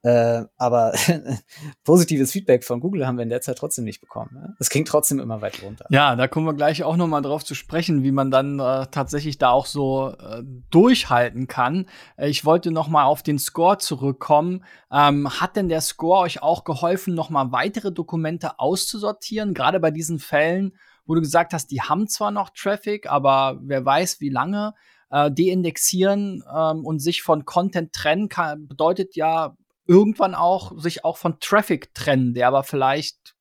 [0.07, 0.92] äh, aber
[1.85, 4.55] positives Feedback von Google haben wir in der Zeit trotzdem nicht bekommen.
[4.61, 5.87] Es ging trotzdem immer weit runter.
[5.90, 8.87] Ja, da kommen wir gleich auch noch mal drauf zu sprechen, wie man dann äh,
[8.92, 11.87] tatsächlich da auch so äh, durchhalten kann.
[12.16, 14.64] Äh, ich wollte noch mal auf den Score zurückkommen.
[14.92, 19.90] Ähm, hat denn der Score euch auch geholfen, noch mal weitere Dokumente auszusortieren, gerade bei
[19.90, 24.31] diesen Fällen, wo du gesagt hast, die haben zwar noch Traffic, aber wer weiß, wie
[24.31, 24.75] lange.
[25.09, 31.16] Äh, deindexieren ähm, und sich von Content trennen kann, bedeutet ja irgendwann auch sich auch
[31.16, 33.37] von Traffic trennen, der aber vielleicht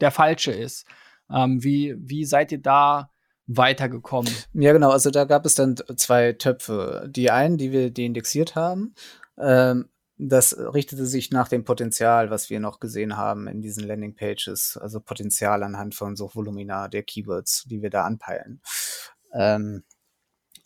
[0.00, 0.86] der falsche ist.
[1.28, 3.10] Ähm, wie, wie seid ihr da
[3.48, 4.32] weitergekommen?
[4.52, 4.90] Ja, genau.
[4.90, 7.08] Also da gab es dann zwei Töpfe.
[7.10, 8.94] Die einen, die wir deindexiert haben,
[9.38, 14.76] ähm, das richtete sich nach dem Potenzial, was wir noch gesehen haben in diesen Landingpages,
[14.76, 18.60] also Potenzial anhand von Suchvolumina der Keywords, die wir da anpeilen.
[19.32, 19.84] Ähm,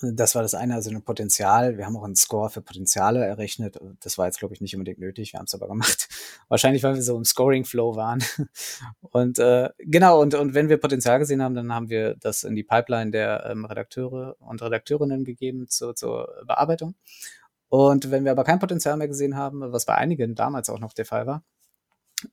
[0.02, 1.76] das war das eine, also ein Potenzial.
[1.76, 3.78] Wir haben auch einen Score für Potenziale errechnet.
[4.00, 5.32] Das war jetzt, glaube ich, nicht unbedingt nötig.
[5.32, 6.08] Wir haben es aber gemacht.
[6.48, 8.24] Wahrscheinlich, weil wir so im Scoring-Flow waren.
[9.00, 12.56] Und äh, genau, und, und wenn wir Potenzial gesehen haben, dann haben wir das in
[12.56, 16.94] die Pipeline der ähm, Redakteure und Redakteurinnen gegeben zur, zur Bearbeitung.
[17.72, 20.92] Und wenn wir aber kein Potenzial mehr gesehen haben, was bei einigen damals auch noch
[20.92, 21.42] der Fall war,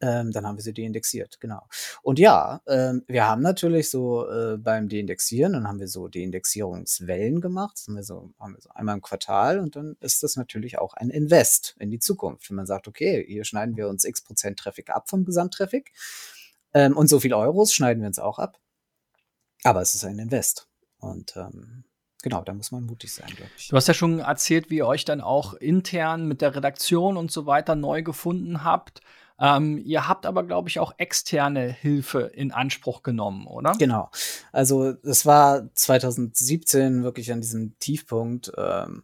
[0.01, 1.61] ähm, dann haben wir sie deindexiert, genau.
[2.01, 7.39] Und ja, ähm, wir haben natürlich so äh, beim Deindexieren, dann haben wir so Deindexierungswellen
[7.39, 7.81] gemacht.
[7.87, 10.93] Haben wir, so, haben wir so einmal im Quartal und dann ist das natürlich auch
[10.93, 12.49] ein Invest in die Zukunft.
[12.49, 15.93] Wenn man sagt, okay, hier schneiden wir uns x Prozent Traffic ab vom Gesamttraffic
[16.73, 18.59] ähm, und so viel Euros schneiden wir uns auch ab.
[19.63, 20.67] Aber es ist ein Invest.
[20.99, 21.85] Und ähm,
[22.21, 23.69] genau, da muss man mutig sein, glaube ich.
[23.69, 27.31] Du hast ja schon erzählt, wie ihr euch dann auch intern mit der Redaktion und
[27.31, 29.01] so weiter neu gefunden habt.
[29.39, 33.73] Ähm, ihr habt aber, glaube ich, auch externe Hilfe in Anspruch genommen, oder?
[33.79, 34.11] Genau.
[34.51, 39.03] Also es war 2017 wirklich an diesem Tiefpunkt, ähm,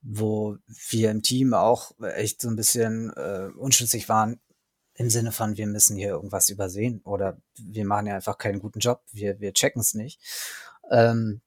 [0.00, 0.58] wo
[0.90, 4.38] wir im Team auch echt so ein bisschen äh, unschlüssig waren,
[4.94, 8.78] im Sinne von, wir müssen hier irgendwas übersehen oder wir machen ja einfach keinen guten
[8.78, 10.20] Job, wir, wir checken es nicht.
[10.90, 11.40] Ähm,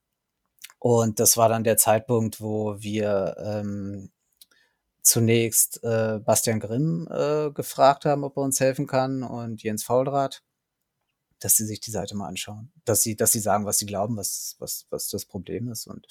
[0.80, 4.12] und das war dann der Zeitpunkt, wo wir ähm,
[5.02, 10.44] zunächst äh, Bastian Grimm äh, gefragt haben, ob er uns helfen kann und Jens Fauldrath,
[11.40, 14.18] dass sie sich die Seite mal anschauen, dass sie, dass sie sagen, was sie glauben,
[14.18, 15.88] was, was, was das Problem ist.
[15.88, 16.08] Und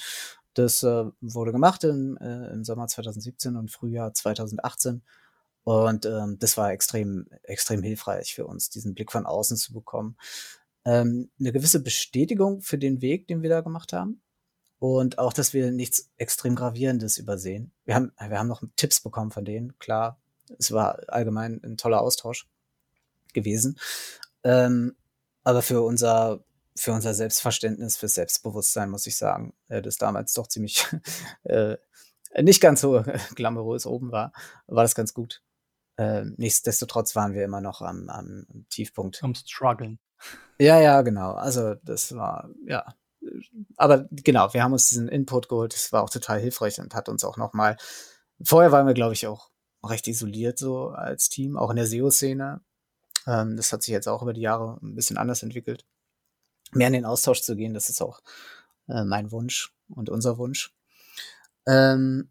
[0.55, 5.03] das äh, wurde gemacht im, äh, im Sommer 2017 und Frühjahr 2018.
[5.65, 10.17] Und ähm, das war extrem, extrem hilfreich für uns, diesen Blick von außen zu bekommen.
[10.85, 14.23] Ähm, eine gewisse Bestätigung für den Weg, den wir da gemacht haben.
[14.79, 17.73] Und auch, dass wir nichts extrem Gravierendes übersehen.
[17.85, 20.21] Wir haben, wir haben noch Tipps bekommen von denen, klar.
[20.59, 22.47] Es war allgemein ein toller Austausch
[23.33, 23.79] gewesen.
[24.45, 24.95] Ähm,
[25.45, 26.45] aber für unser,
[26.77, 30.85] für unser Selbstverständnis, für Selbstbewusstsein, muss ich sagen, äh, das damals doch ziemlich
[31.45, 31.77] äh,
[32.43, 33.03] nicht ganz so
[33.35, 34.33] glamourös oben war,
[34.67, 35.43] war das ganz gut.
[35.97, 39.23] Äh, nichtsdestotrotz waren wir immer noch am, am Tiefpunkt.
[39.25, 39.99] Am Struggeln.
[40.59, 41.33] Ja, ja, genau.
[41.33, 42.95] Also das war, ja,
[43.77, 45.75] aber genau, wir haben uns diesen Input geholt.
[45.75, 47.77] Das war auch total hilfreich und hat uns auch noch mal.
[48.43, 49.51] Vorher waren wir, glaube ich, auch
[49.85, 52.61] recht isoliert so als Team, auch in der SEO-Szene.
[53.27, 55.85] Ähm, das hat sich jetzt auch über die Jahre ein bisschen anders entwickelt.
[56.73, 58.21] Mehr in den Austausch zu gehen, das ist auch
[58.89, 60.75] äh, mein Wunsch und unser Wunsch.
[61.67, 62.31] Ähm,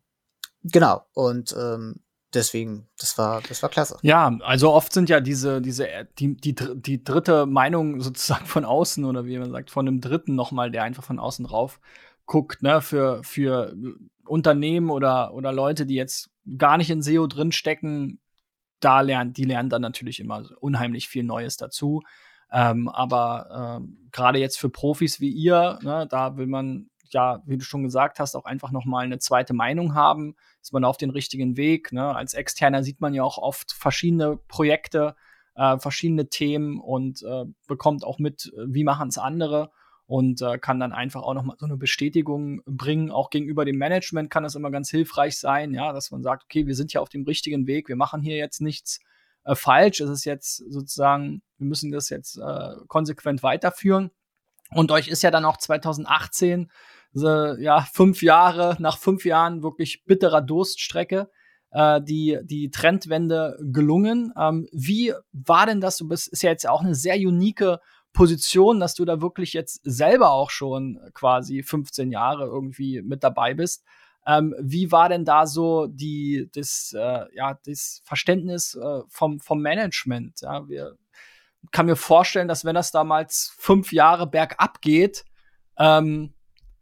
[0.63, 2.04] genau, und ähm,
[2.35, 3.97] deswegen, das war, das war klasse.
[4.01, 5.87] Ja, also oft sind ja diese, diese,
[6.19, 10.35] die, die, die dritte Meinung sozusagen von außen oder wie man sagt, von einem Dritten
[10.35, 11.79] nochmal, der einfach von außen drauf
[12.25, 13.75] guckt, ne, für, für
[14.25, 18.19] Unternehmen oder, oder Leute, die jetzt gar nicht in SEO drinstecken,
[18.79, 22.01] da lernen, die lernen dann natürlich immer unheimlich viel Neues dazu.
[22.51, 27.57] Ähm, aber äh, gerade jetzt für Profis wie ihr, ne, da will man ja, wie
[27.57, 30.35] du schon gesagt hast, auch einfach noch mal eine zweite Meinung haben.
[30.65, 31.91] Ist man auf den richtigen Weg?
[31.91, 32.15] Ne?
[32.15, 35.15] Als Externer sieht man ja auch oft verschiedene Projekte,
[35.53, 39.69] äh, verschiedene Themen und äh, bekommt auch mit, wie machen es andere
[40.07, 43.11] und äh, kann dann einfach auch noch mal so eine Bestätigung bringen.
[43.11, 46.65] Auch gegenüber dem Management kann das immer ganz hilfreich sein, ja, dass man sagt, okay,
[46.65, 49.01] wir sind ja auf dem richtigen Weg, wir machen hier jetzt nichts
[49.43, 49.99] äh, falsch.
[49.99, 54.09] Es ist jetzt sozusagen, wir müssen das jetzt äh, konsequent weiterführen.
[54.71, 56.71] Und euch ist ja dann auch 2018,
[57.23, 61.29] äh, ja, fünf Jahre, nach fünf Jahren wirklich bitterer Durststrecke,
[61.71, 64.33] äh, die, die Trendwende gelungen.
[64.37, 65.97] Ähm, wie war denn das?
[65.97, 67.79] Du bist, ist ja jetzt auch eine sehr unique
[68.13, 73.53] Position, dass du da wirklich jetzt selber auch schon quasi 15 Jahre irgendwie mit dabei
[73.53, 73.83] bist.
[74.25, 79.61] Ähm, wie war denn da so die, das, äh, ja, das Verständnis äh, vom, vom
[79.61, 80.41] Management?
[80.41, 80.97] Ja, wir
[81.71, 85.25] kann mir vorstellen, dass wenn das damals fünf Jahre bergab geht,
[85.77, 86.33] ähm,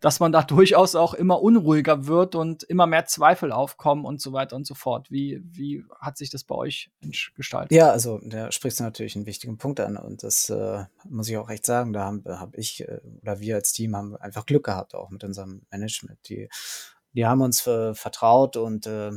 [0.04, 4.34] dass man da durchaus auch immer unruhiger wird und immer mehr Zweifel aufkommen und so
[4.34, 5.10] weiter und so fort.
[5.10, 6.92] Wie, wie hat sich das bei euch
[7.36, 7.72] gestaltet?
[7.72, 11.38] Ja, also da sprichst du natürlich einen wichtigen Punkt an und das äh, muss ich
[11.38, 14.66] auch echt sagen, da habe hab ich äh, oder wir als Team haben einfach Glück
[14.66, 16.20] gehabt, auch mit unserem Management.
[16.28, 16.50] Die,
[17.14, 19.12] die haben uns äh, vertraut und äh,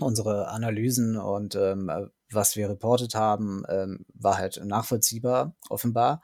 [0.00, 1.90] unsere Analysen und ähm,
[2.30, 6.20] was wir reportet haben, ähm, war halt nachvollziehbar, offenbar.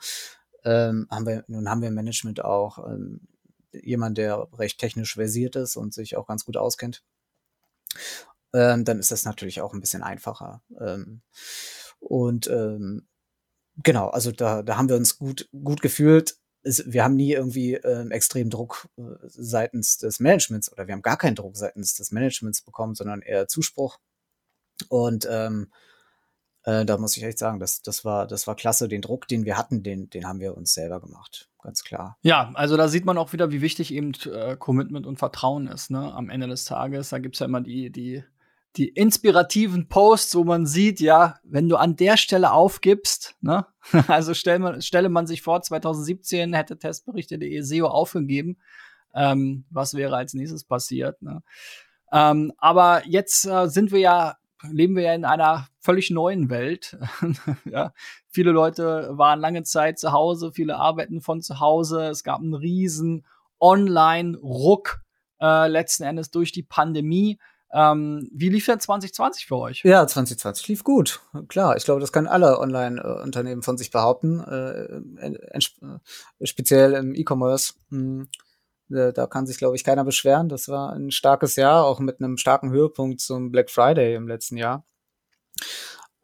[0.65, 3.21] Ähm, haben wir, nun haben wir im Management auch ähm,
[3.73, 7.03] jemand, der recht technisch versiert ist und sich auch ganz gut auskennt,
[8.53, 10.63] ähm, dann ist das natürlich auch ein bisschen einfacher.
[10.81, 11.23] Ähm,
[12.01, 13.07] und ähm,
[13.77, 16.37] genau, also da, da haben wir uns gut, gut gefühlt.
[16.63, 21.03] Es, wir haben nie irgendwie ähm, extrem Druck äh, seitens des Managements oder wir haben
[21.03, 23.99] gar keinen Druck seitens des Managements bekommen, sondern eher Zuspruch.
[24.89, 25.73] Und ähm,
[26.65, 28.89] äh, da muss ich echt sagen, das, das, war, das war klasse.
[28.89, 31.49] Den Druck, den wir hatten, den, den haben wir uns selber gemacht.
[31.63, 32.19] Ganz klar.
[32.23, 35.91] Ja, also da sieht man auch wieder, wie wichtig eben äh, Commitment und Vertrauen ist,
[35.91, 36.13] ne?
[36.13, 37.11] Am Ende des Tages.
[37.11, 38.25] Da gibt es ja immer die, die,
[38.77, 43.67] die inspirativen Posts, wo man sieht, ja, wenn du an der Stelle aufgibst, ne?
[44.09, 48.59] also stell man, stelle man sich vor, 2017 hätte Testberichte.de SEO aufgegeben.
[49.15, 51.21] Ähm, was wäre als nächstes passiert?
[51.23, 51.43] Ne?
[52.13, 54.37] Ähm, aber jetzt äh, sind wir ja
[54.71, 56.99] leben wir ja in einer völlig neuen Welt.
[57.65, 57.93] ja,
[58.29, 62.09] viele Leute waren lange Zeit zu Hause, viele arbeiten von zu Hause.
[62.09, 63.25] Es gab einen riesen
[63.61, 65.03] Online-Ruck
[65.41, 67.39] äh, letzten Endes durch die Pandemie.
[67.73, 69.83] Ähm, wie lief denn 2020 für euch?
[69.85, 71.21] Ja, 2020 lief gut.
[71.49, 77.75] Klar, ich glaube, das können alle Online-Unternehmen von sich behaupten, äh, äh, speziell im E-Commerce.
[77.91, 78.50] Hm äh,
[78.91, 80.49] da kann sich, glaube ich, keiner beschweren.
[80.49, 84.57] Das war ein starkes Jahr, auch mit einem starken Höhepunkt zum Black Friday im letzten
[84.57, 84.85] Jahr.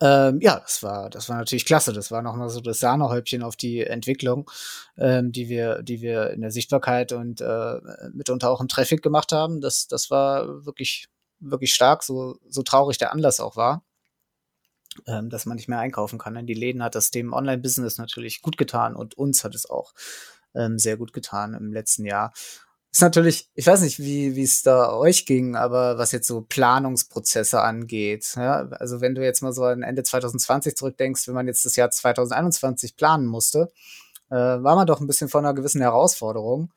[0.00, 1.92] Ähm, ja, das war, das war natürlich klasse.
[1.92, 4.50] Das war nochmal so das Sahnehäubchen auf die Entwicklung,
[4.98, 7.80] ähm, die wir, die wir in der Sichtbarkeit und äh,
[8.12, 9.60] mitunter auch im Traffic gemacht haben.
[9.60, 13.84] Das, das war wirklich, wirklich stark, so, so traurig der Anlass auch war.
[15.06, 16.34] Ähm, dass man nicht mehr einkaufen kann.
[16.34, 19.92] Denn die Läden hat das dem Online-Business natürlich gut getan und uns hat es auch
[20.56, 22.32] ähm, sehr gut getan im letzten Jahr.
[22.92, 26.40] Ist natürlich, ich weiß nicht, wie wie es da euch ging, aber was jetzt so
[26.40, 31.46] Planungsprozesse angeht, ja, also wenn du jetzt mal so an Ende 2020 zurückdenkst, wenn man
[31.46, 33.70] jetzt das Jahr 2021 planen musste,
[34.30, 36.72] äh, war man doch ein bisschen vor einer gewissen Herausforderung,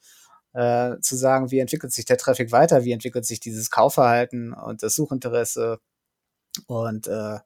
[0.54, 4.84] äh, zu sagen, wie entwickelt sich der Traffic weiter, wie entwickelt sich dieses Kaufverhalten und
[4.84, 5.80] das Suchinteresse
[6.68, 7.40] und äh,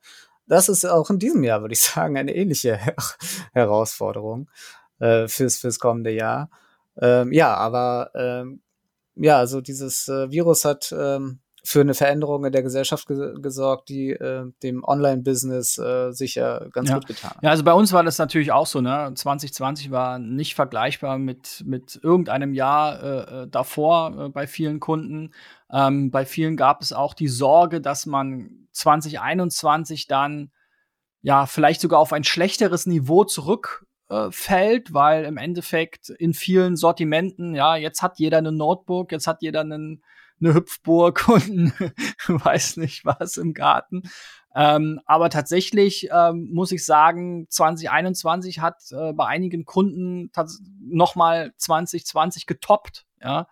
[0.48, 2.80] das ist auch in diesem Jahr, würde ich sagen, eine ähnliche
[3.54, 4.50] Herausforderung
[5.00, 6.50] äh, fürs, fürs kommende Jahr.
[7.02, 8.62] Ähm, ja, aber ähm,
[9.16, 13.88] ja, also dieses äh, Virus hat ähm, für eine Veränderung in der Gesellschaft ge gesorgt,
[13.88, 16.96] die äh, dem Online-Business äh, sicher ganz ja.
[16.96, 17.44] gut getan hat.
[17.44, 18.82] Ja, also bei uns war das natürlich auch so.
[18.82, 19.12] Ne?
[19.16, 25.34] 2020 war nicht vergleichbar mit, mit irgendeinem Jahr äh, äh davor äh, bei vielen Kunden.
[25.72, 30.52] Ähm, bei vielen gab es auch die Sorge, dass man 2021 dann
[31.22, 36.76] ja vielleicht sogar auf ein schlechteres Niveau zurück äh, fällt, weil im Endeffekt in vielen
[36.76, 40.04] Sortimenten, ja, jetzt hat jeder eine Notebook, jetzt hat jeder einen,
[40.40, 41.74] eine Hüpfburg und
[42.28, 44.04] weiß nicht was im Garten.
[44.56, 50.32] Ähm, aber tatsächlich ähm, muss ich sagen, 2021 hat äh, bei einigen Kunden
[50.80, 53.06] nochmal 2020 getoppt.
[53.20, 53.48] Ja.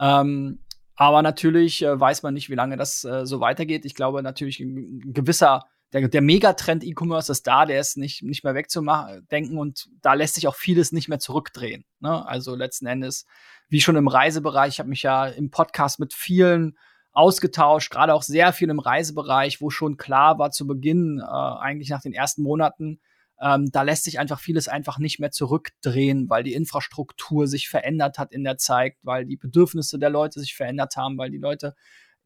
[0.00, 0.64] Ähm,
[0.96, 3.84] aber natürlich äh, weiß man nicht, wie lange das äh, so weitergeht.
[3.84, 8.44] Ich glaube natürlich ein gewisser der, der Megatrend E-Commerce ist da, der ist nicht, nicht
[8.44, 11.84] mehr wegzudenken und da lässt sich auch vieles nicht mehr zurückdrehen.
[12.00, 12.26] Ne?
[12.26, 13.26] Also letzten Endes,
[13.68, 16.76] wie schon im Reisebereich, ich habe mich ja im Podcast mit vielen
[17.12, 21.88] ausgetauscht, gerade auch sehr viel im Reisebereich, wo schon klar war zu Beginn, äh, eigentlich
[21.88, 23.00] nach den ersten Monaten,
[23.40, 28.18] ähm, da lässt sich einfach vieles einfach nicht mehr zurückdrehen, weil die Infrastruktur sich verändert
[28.18, 31.74] hat in der Zeit, weil die Bedürfnisse der Leute sich verändert haben, weil die Leute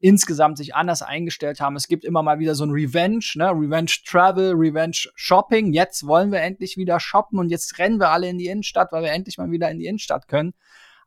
[0.03, 1.77] insgesamt sich anders eingestellt haben.
[1.77, 3.51] Es gibt immer mal wieder so ein Revenge, ne?
[3.51, 5.71] Revenge Travel, Revenge Shopping.
[5.71, 9.03] Jetzt wollen wir endlich wieder shoppen und jetzt rennen wir alle in die Innenstadt, weil
[9.03, 10.55] wir endlich mal wieder in die Innenstadt können.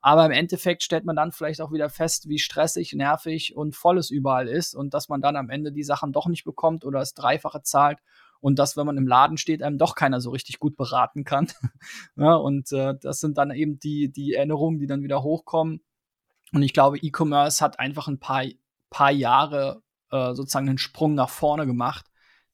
[0.00, 3.98] Aber im Endeffekt stellt man dann vielleicht auch wieder fest, wie stressig, nervig und voll
[3.98, 7.00] es überall ist und dass man dann am Ende die Sachen doch nicht bekommt oder
[7.00, 7.98] das Dreifache zahlt
[8.40, 11.48] und dass, wenn man im Laden steht, einem doch keiner so richtig gut beraten kann.
[12.16, 15.82] ja, und äh, das sind dann eben die, die Erinnerungen, die dann wieder hochkommen.
[16.52, 18.44] Und ich glaube, E-Commerce hat einfach ein paar,
[18.90, 22.06] paar Jahre äh, sozusagen einen Sprung nach vorne gemacht,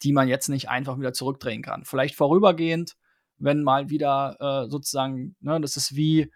[0.02, 1.84] die man jetzt nicht einfach wieder zurückdrehen kann.
[1.84, 2.96] Vielleicht vorübergehend,
[3.38, 6.30] wenn mal wieder äh, sozusagen, ne, das ist wie,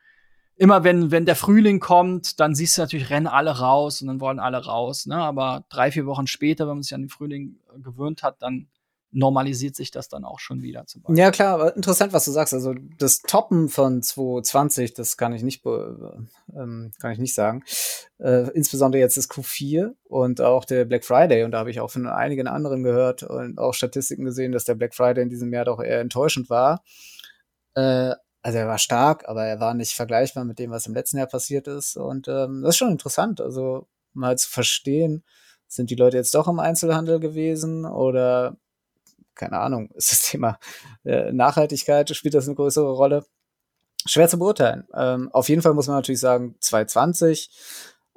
[0.56, 4.20] immer wenn, wenn der Frühling kommt, dann siehst du natürlich, rennen alle raus und dann
[4.20, 5.06] wollen alle raus.
[5.06, 5.16] Ne?
[5.16, 8.68] Aber drei, vier Wochen später, wenn man sich an den Frühling äh, gewöhnt hat, dann
[9.12, 10.87] normalisiert sich das dann auch schon wieder.
[10.87, 11.19] Zum Beispiel.
[11.19, 12.53] Ja, klar, aber interessant, was du sagst.
[12.53, 17.62] Also das Toppen von 2020, das kann ich nicht, ähm, kann ich nicht sagen.
[18.19, 21.45] Äh, insbesondere jetzt das Q4 und auch der Black Friday.
[21.45, 24.75] Und da habe ich auch von einigen anderen gehört und auch Statistiken gesehen, dass der
[24.75, 26.83] Black Friday in diesem Jahr doch eher enttäuschend war.
[27.75, 31.19] Äh, also er war stark, aber er war nicht vergleichbar mit dem, was im letzten
[31.19, 31.97] Jahr passiert ist.
[31.97, 35.25] Und ähm, das ist schon interessant, also mal zu verstehen,
[35.66, 38.57] sind die Leute jetzt doch im Einzelhandel gewesen oder
[39.37, 40.59] keine Ahnung, ist das Thema
[41.05, 43.25] äh, Nachhaltigkeit, spielt das eine größere Rolle?
[44.09, 44.87] Schwer zu beurteilen.
[44.94, 47.51] Ähm, auf jeden Fall muss man natürlich sagen, 2020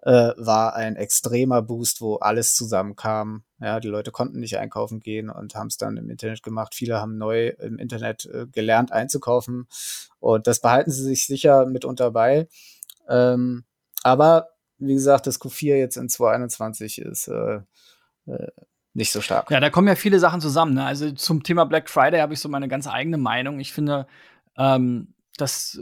[0.03, 3.43] äh, war ein extremer Boost, wo alles zusammenkam.
[3.59, 6.75] Ja, die Leute konnten nicht einkaufen gehen und haben es dann im Internet gemacht.
[6.75, 9.67] Viele haben neu im Internet äh, gelernt einzukaufen
[10.19, 12.47] und das behalten sie sich sicher mitunter bei.
[13.09, 13.65] Ähm,
[14.03, 17.59] aber wie gesagt, das Q4 jetzt in 2021 ist äh,
[18.27, 18.51] äh,
[18.99, 19.49] nicht so stark.
[19.49, 20.75] Ja, da kommen ja viele Sachen zusammen.
[20.75, 20.85] Ne?
[20.85, 23.59] Also zum Thema Black Friday habe ich so meine ganz eigene Meinung.
[23.59, 24.05] Ich finde,
[24.57, 25.79] ähm, dass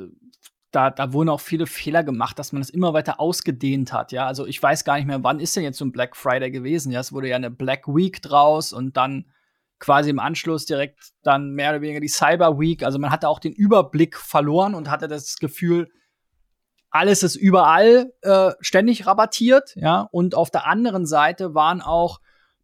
[0.72, 4.12] da, da wurden auch viele Fehler gemacht, dass man es immer weiter ausgedehnt hat.
[4.12, 6.52] Ja, also ich weiß gar nicht mehr, wann ist denn jetzt so ein Black Friday
[6.52, 6.92] gewesen?
[6.92, 9.26] Ja, es wurde ja eine Black Week draus und dann
[9.80, 12.84] quasi im Anschluss direkt dann mehr oder weniger die Cyber Week.
[12.84, 15.90] Also man hatte auch den Überblick verloren und hatte das Gefühl,
[16.92, 19.76] alles ist überall äh, ständig rabattiert.
[19.76, 22.20] Ja, und auf der anderen Seite waren auch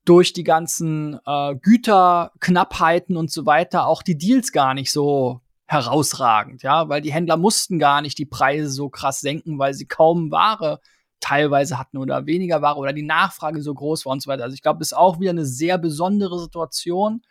[0.05, 6.61] durch die ganzen äh, Güterknappheiten und so weiter auch die Deals gar nicht so herausragend,
[6.61, 10.29] ja, weil die Händler mussten gar nicht die Preise so krass senken, weil sie kaum
[10.29, 10.79] Ware
[11.19, 14.43] teilweise hatten oder weniger Ware oder die Nachfrage so groß war und so weiter.
[14.43, 17.21] Also ich glaube, das ist auch wieder eine sehr besondere Situation,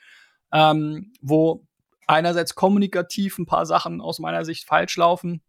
[0.50, 1.66] ähm, wo
[2.06, 5.42] einerseits kommunikativ ein paar Sachen aus meiner Sicht falsch laufen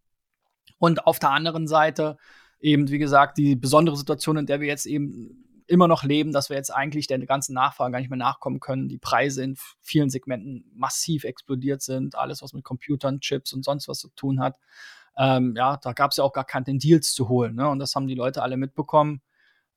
[0.77, 2.17] und auf der anderen Seite
[2.59, 6.49] eben, wie gesagt, die besondere Situation, in der wir jetzt eben immer noch leben, dass
[6.49, 8.87] wir jetzt eigentlich der ganzen Nachfrage gar nicht mehr nachkommen können.
[8.87, 12.15] Die Preise in vielen Segmenten massiv explodiert sind.
[12.15, 14.57] Alles, was mit Computern, Chips und sonst was zu tun hat.
[15.17, 17.55] Ähm, ja, da gab es ja auch gar keinen Deals zu holen.
[17.55, 17.67] Ne?
[17.69, 19.21] Und das haben die Leute alle mitbekommen.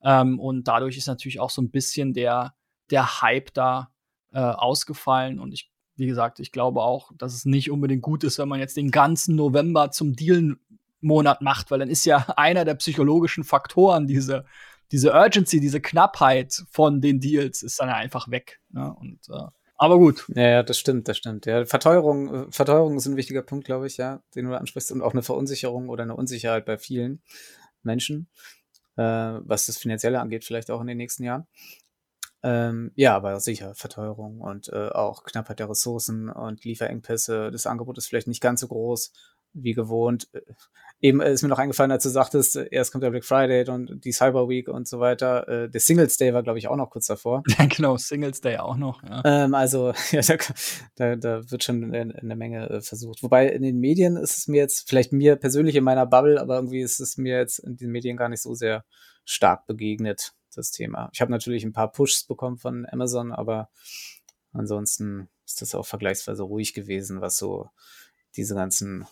[0.03, 2.53] Ähm, und dadurch ist natürlich auch so ein bisschen der,
[2.89, 3.91] der Hype da
[4.33, 5.39] äh, ausgefallen.
[5.39, 8.59] Und ich, wie gesagt, ich glaube auch, dass es nicht unbedingt gut ist, wenn man
[8.59, 14.07] jetzt den ganzen November zum Deal-Monat macht, weil dann ist ja einer der psychologischen Faktoren
[14.07, 14.45] diese
[14.91, 18.59] diese Urgency, diese Knappheit von den Deals ist dann einfach weg.
[18.69, 18.93] Ne?
[18.93, 19.47] Und äh,
[19.79, 20.25] aber gut.
[20.33, 21.45] Ja, ja, das stimmt, das stimmt.
[21.45, 25.01] Ja, Verteuerung, äh, Verteuerung ist ein wichtiger Punkt, glaube ich, ja, den du ansprichst und
[25.03, 27.21] auch eine Verunsicherung oder eine Unsicherheit bei vielen
[27.83, 28.27] Menschen,
[28.95, 31.45] äh, was das Finanzielle angeht, vielleicht auch in den nächsten Jahren.
[32.41, 37.51] Ähm, ja, aber sicher, Verteuerung und äh, auch Knappheit der Ressourcen und Lieferengpässe.
[37.51, 39.11] Das Angebot ist vielleicht nicht ganz so groß
[39.53, 40.27] wie gewohnt.
[41.01, 43.69] Äh, eben ist mir noch eingefallen, als du sagtest, äh, erst kommt der Black Friday
[43.69, 45.47] und die Cyber Week und so weiter.
[45.47, 47.43] Äh, der Singles Day war, glaube ich, auch noch kurz davor.
[47.57, 49.01] Ja, genau, Singles Day auch noch.
[49.03, 49.21] Ja.
[49.25, 50.37] Ähm, also, ja, da,
[50.95, 53.23] da, da wird schon eine, eine Menge äh, versucht.
[53.23, 56.55] Wobei in den Medien ist es mir jetzt, vielleicht mir persönlich in meiner Bubble, aber
[56.55, 58.85] irgendwie ist es mir jetzt in den Medien gar nicht so sehr
[59.25, 61.09] stark begegnet, das Thema.
[61.13, 63.69] Ich habe natürlich ein paar Pushs bekommen von Amazon, aber
[64.53, 67.69] ansonsten ist das auch vergleichsweise ruhig gewesen, was so
[68.35, 69.07] diese ganzen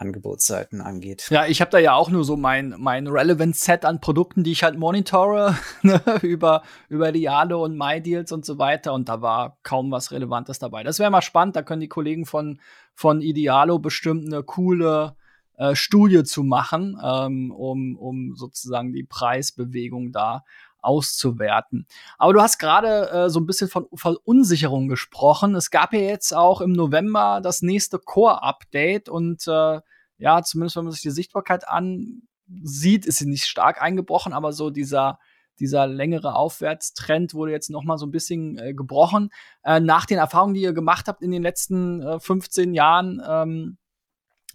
[0.00, 1.28] Angebotsseiten angeht.
[1.30, 4.62] Ja, ich habe da ja auch nur so mein, mein Relevant-Set an Produkten, die ich
[4.62, 8.92] halt monitore ne, über, über Dialo und MyDeals und so weiter.
[8.92, 10.84] Und da war kaum was Relevantes dabei.
[10.84, 11.56] Das wäre mal spannend.
[11.56, 12.60] Da können die Kollegen von,
[12.94, 15.16] von Idealo bestimmt eine coole
[15.56, 20.44] äh, Studie zu machen, ähm, um, um sozusagen die Preisbewegung da
[20.80, 21.86] auszuwerten.
[22.18, 25.54] Aber du hast gerade äh, so ein bisschen von Verunsicherung gesprochen.
[25.54, 29.80] Es gab ja jetzt auch im November das nächste Core-Update und äh,
[30.18, 34.70] ja, zumindest wenn man sich die Sichtbarkeit ansieht, ist sie nicht stark eingebrochen, aber so
[34.70, 35.18] dieser
[35.58, 39.30] dieser längere Aufwärtstrend wurde jetzt noch mal so ein bisschen äh, gebrochen.
[39.64, 43.78] Äh, nach den Erfahrungen, die ihr gemacht habt in den letzten äh, 15 Jahren, ähm,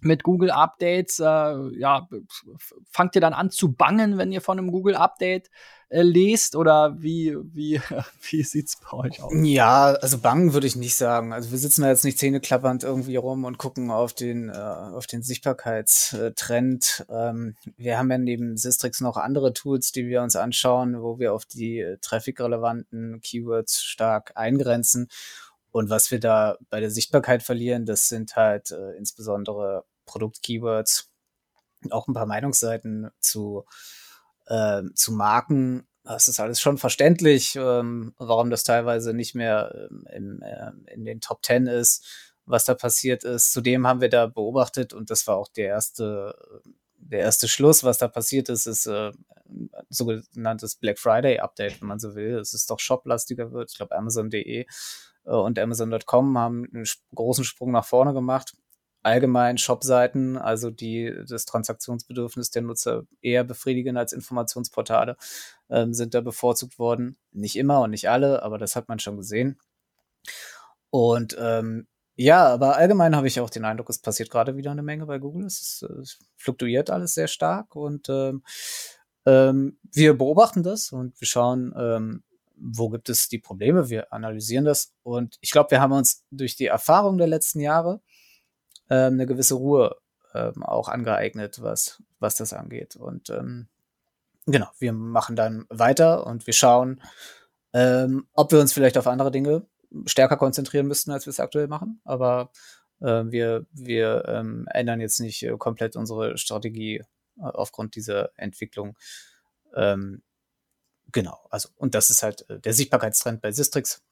[0.04, 2.08] mit Google Updates, äh, ja,
[2.90, 5.50] fangt ihr dann an zu bangen, wenn ihr von einem Google Update
[5.88, 7.80] äh, lest oder wie, wie,
[8.30, 9.32] wie sieht's bei euch aus?
[9.34, 11.32] Ja, also bangen würde ich nicht sagen.
[11.32, 15.06] Also wir sitzen da jetzt nicht zähneklappernd irgendwie rum und gucken auf den, äh, auf
[15.06, 17.06] den Sichtbarkeitstrend.
[17.08, 21.32] Ähm, wir haben ja neben Sistrix noch andere Tools, die wir uns anschauen, wo wir
[21.32, 25.08] auf die äh, traffic-relevanten Keywords stark eingrenzen.
[25.70, 31.10] Und was wir da bei der Sichtbarkeit verlieren, das sind halt äh, insbesondere Produkt-Keywords,
[31.90, 33.64] auch ein paar Meinungsseiten zu,
[34.46, 35.86] äh, zu Marken.
[36.04, 41.04] Das ist alles schon verständlich, ähm, warum das teilweise nicht mehr ähm, im, äh, in
[41.04, 42.04] den Top Ten ist,
[42.44, 43.52] was da passiert ist.
[43.52, 46.36] Zudem haben wir da beobachtet, und das war auch der erste,
[46.98, 49.12] der erste Schluss, was da passiert ist, ist äh,
[49.88, 52.38] sogenanntes Black Friday Update, wenn man so will.
[52.38, 53.70] Es ist doch shoplastiger wird.
[53.70, 54.66] Ich glaube, Amazon.de
[55.24, 58.54] äh, und Amazon.com haben einen großen Sprung nach vorne gemacht
[59.04, 65.16] allgemein Shop-Seiten, also die das Transaktionsbedürfnis der Nutzer eher befriedigen als Informationsportale,
[65.70, 67.16] ähm, sind da bevorzugt worden.
[67.32, 69.58] Nicht immer und nicht alle, aber das hat man schon gesehen.
[70.90, 71.86] Und ähm,
[72.16, 75.18] ja, aber allgemein habe ich auch den Eindruck, es passiert gerade wieder eine Menge bei
[75.18, 75.46] Google.
[75.46, 78.42] Es, ist, es fluktuiert alles sehr stark und ähm,
[79.26, 82.22] ähm, wir beobachten das und wir schauen, ähm,
[82.56, 83.90] wo gibt es die Probleme.
[83.90, 88.00] Wir analysieren das und ich glaube, wir haben uns durch die Erfahrung der letzten Jahre
[88.90, 89.96] ähm, eine gewisse Ruhe
[90.34, 92.96] ähm, auch angeeignet, was, was das angeht.
[92.96, 93.68] Und ähm,
[94.46, 97.00] genau, wir machen dann weiter und wir schauen,
[97.72, 99.66] ähm, ob wir uns vielleicht auf andere Dinge
[100.06, 102.00] stärker konzentrieren müssten, als wir es aktuell machen.
[102.04, 102.50] Aber
[103.00, 108.96] äh, wir, wir ähm, ändern jetzt nicht äh, komplett unsere Strategie äh, aufgrund dieser Entwicklung.
[109.74, 110.22] Ähm,
[111.12, 114.02] genau, also, und das ist halt äh, der Sichtbarkeitstrend bei Sistrix.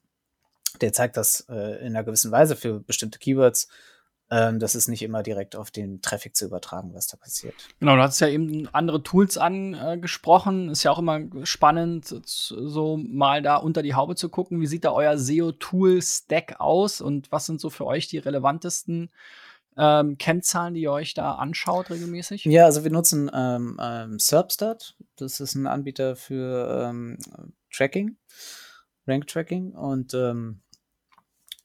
[0.81, 3.67] Der zeigt das äh, in einer gewissen Weise für bestimmte Keywords
[4.33, 7.53] ähm, das ist nicht immer direkt auf den Traffic zu übertragen, was da passiert.
[7.79, 10.69] Genau, du hast ja eben andere Tools angesprochen.
[10.69, 14.59] Ist ja auch immer spannend, so mal da unter die Haube zu gucken.
[14.59, 19.11] Wie sieht da euer SEO-Tool-Stack aus und was sind so für euch die relevantesten
[19.77, 22.45] ähm, Kennzahlen, die ihr euch da anschaut regelmäßig?
[22.45, 24.95] Ja, also wir nutzen ähm, ähm, Serpstat.
[25.15, 27.19] Das ist ein Anbieter für ähm,
[27.71, 28.17] Tracking,
[29.05, 30.61] Rank-Tracking und ähm,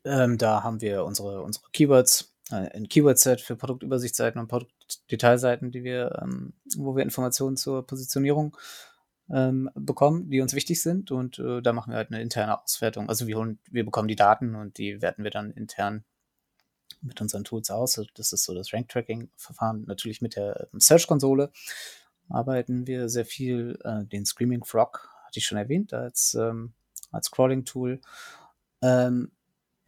[0.05, 6.19] ähm, da haben wir unsere, unsere Keywords ein Keyword-Set für Produktübersichtsseiten und Produktdetailseiten, die wir,
[6.23, 8.57] ähm, wo wir Informationen zur Positionierung
[9.31, 11.11] ähm, bekommen, die uns wichtig sind.
[11.11, 13.09] Und äh, da machen wir halt eine interne Auswertung.
[13.09, 16.05] Also wir holen, wir bekommen die Daten und die werten wir dann intern
[17.03, 17.99] mit unseren Tools aus.
[17.99, 19.85] Also das ist so das Rank-Tracking-Verfahren.
[19.87, 21.51] Natürlich mit der ähm, Search-Konsole
[22.29, 23.79] arbeiten wir sehr viel.
[23.85, 26.73] Äh, den Screaming Frog hatte ich schon erwähnt als, ähm,
[27.11, 28.01] als Crawling-Tool.
[28.81, 29.33] Ähm,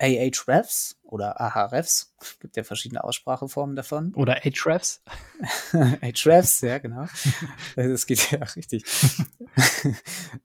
[0.00, 4.14] Ahrefs oder Ahrefs, gibt ja verschiedene Ausspracheformen davon.
[4.16, 5.02] Oder Hrefs.
[5.72, 7.06] Hrefs, ja, genau.
[7.76, 8.84] Das geht ja richtig.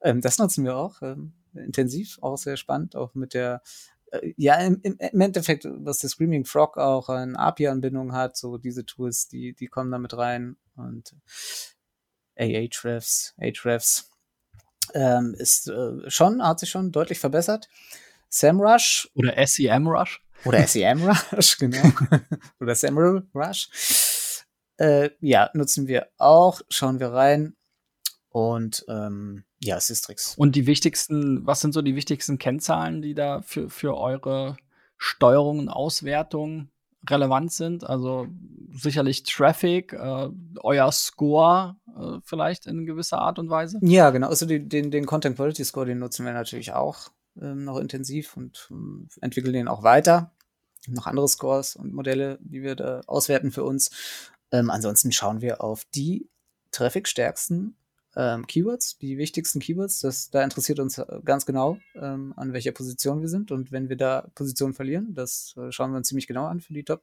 [0.02, 3.62] Ähm, das nutzen wir auch ähm, intensiv, auch sehr spannend, auch mit der
[4.12, 8.86] äh, ja, im, im, Endeffekt, was der Screaming Frog auch an API-Anbindung hat, so diese
[8.86, 11.16] Tools, die, die kommen da mit rein und
[12.38, 14.12] Ahrefs, Ahrefs
[14.94, 17.70] ähm, ist äh, schon, hat sich schon deutlich verbessert.
[18.30, 19.10] SEMrush.
[19.14, 20.22] Oder SEMrush.
[20.46, 21.92] Oder SEMrush, genau.
[22.60, 23.70] Oder SEMrush.
[24.78, 26.62] Äh, ja, nutzen wir auch.
[26.70, 27.56] Schauen wir rein.
[28.30, 30.36] Und ähm, ja, Systrix.
[30.36, 34.58] Und die wichtigsten, was sind so die wichtigsten Kennzahlen, die da für, für eure
[34.98, 36.70] Steuerung und Auswertung
[37.10, 37.86] relevant sind?
[37.86, 38.28] Also
[38.72, 40.30] sicherlich Traffic, äh,
[40.62, 43.80] euer Score äh, vielleicht in gewisser Art und Weise?
[43.82, 44.28] Ja, genau.
[44.28, 48.68] Also die, den, den Content Quality Score, den nutzen wir natürlich auch noch intensiv und
[48.72, 50.32] ähm, entwickeln den auch weiter.
[50.88, 53.92] Noch andere Scores und Modelle, die wir da auswerten für uns.
[54.52, 56.30] Ähm, ansonsten schauen wir auf die
[56.72, 57.76] trafficstärksten
[58.16, 60.00] ähm, Keywords, die wichtigsten Keywords.
[60.00, 63.52] Das, da interessiert uns äh, ganz genau, ähm, an welcher Position wir sind.
[63.52, 66.74] Und wenn wir da Position verlieren, das äh, schauen wir uns ziemlich genau an für
[66.74, 67.02] die Top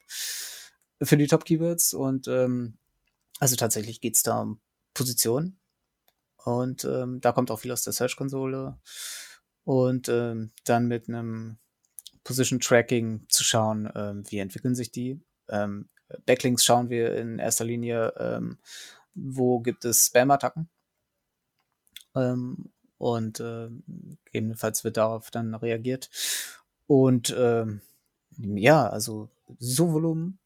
[1.05, 2.74] für die Top-Keywords und ähm,
[3.41, 4.61] also tatsächlich geht's da um
[4.95, 5.57] Position
[6.45, 8.78] und ähm, da kommt auch viel aus der Search-Konsole
[9.65, 11.59] und ähm, dann mit einem
[12.25, 15.21] Position Tracking zu schauen, ähm, wie entwickeln sich die.
[15.49, 15.89] Ähm,
[16.27, 18.59] Backlinks schauen wir in erster Linie, ähm,
[19.15, 20.69] wo gibt es Spam-Attacken.
[22.15, 23.69] Ähm, und äh,
[24.27, 26.11] gegebenenfalls wird darauf dann reagiert.
[26.87, 27.81] Und ähm,
[28.39, 30.39] ja, also so Volumen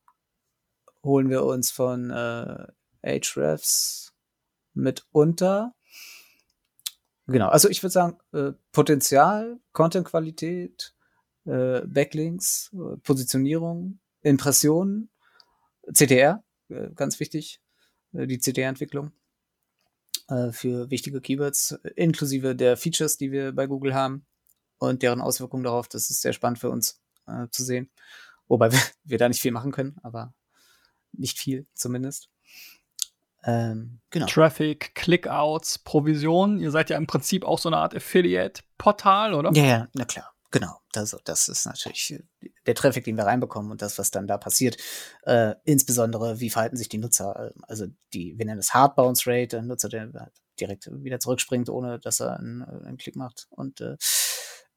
[1.04, 2.66] holen wir uns von äh,
[3.02, 4.14] Hrefs
[4.74, 5.74] mitunter.
[7.26, 10.94] Genau, also ich würde sagen, äh, Potenzial, Content-Qualität,
[11.44, 15.10] äh, Backlinks, äh, Positionierung, Impressionen,
[15.92, 17.60] CTR, äh, ganz wichtig,
[18.12, 19.12] äh, die CTR-Entwicklung
[20.28, 24.26] äh, für wichtige Keywords, inklusive der Features, die wir bei Google haben
[24.78, 25.88] und deren Auswirkungen darauf.
[25.88, 27.00] Das ist sehr spannend für uns
[27.50, 27.90] zu sehen.
[28.46, 30.32] Wobei wir, wir da nicht viel machen können, aber
[31.10, 32.28] nicht viel zumindest.
[33.46, 34.26] Ähm, genau.
[34.26, 36.58] Traffic, Clickouts, Provision.
[36.58, 39.52] Ihr seid ja im Prinzip auch so eine Art Affiliate-Portal, oder?
[39.54, 40.32] Ja, ja, na klar.
[40.50, 42.22] Genau, das, das ist natürlich
[42.66, 44.76] der Traffic, den wir reinbekommen und das, was dann da passiert.
[45.22, 47.52] Äh, insbesondere, wie verhalten sich die Nutzer?
[47.62, 51.98] Also die, wir nennen es Hard Bounce Rate, der Nutzer, der direkt wieder zurückspringt, ohne
[51.98, 53.46] dass er einen, einen Klick macht.
[53.50, 53.96] Und äh,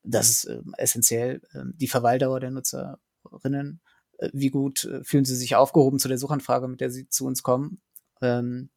[0.04, 1.42] das ist äh, essentiell.
[1.54, 3.82] Äh, die Verweildauer der Nutzerinnen,
[4.18, 7.26] äh, wie gut äh, fühlen sie sich aufgehoben zu der Suchanfrage, mit der sie zu
[7.26, 7.82] uns kommen.
[8.22, 8.70] Ähm,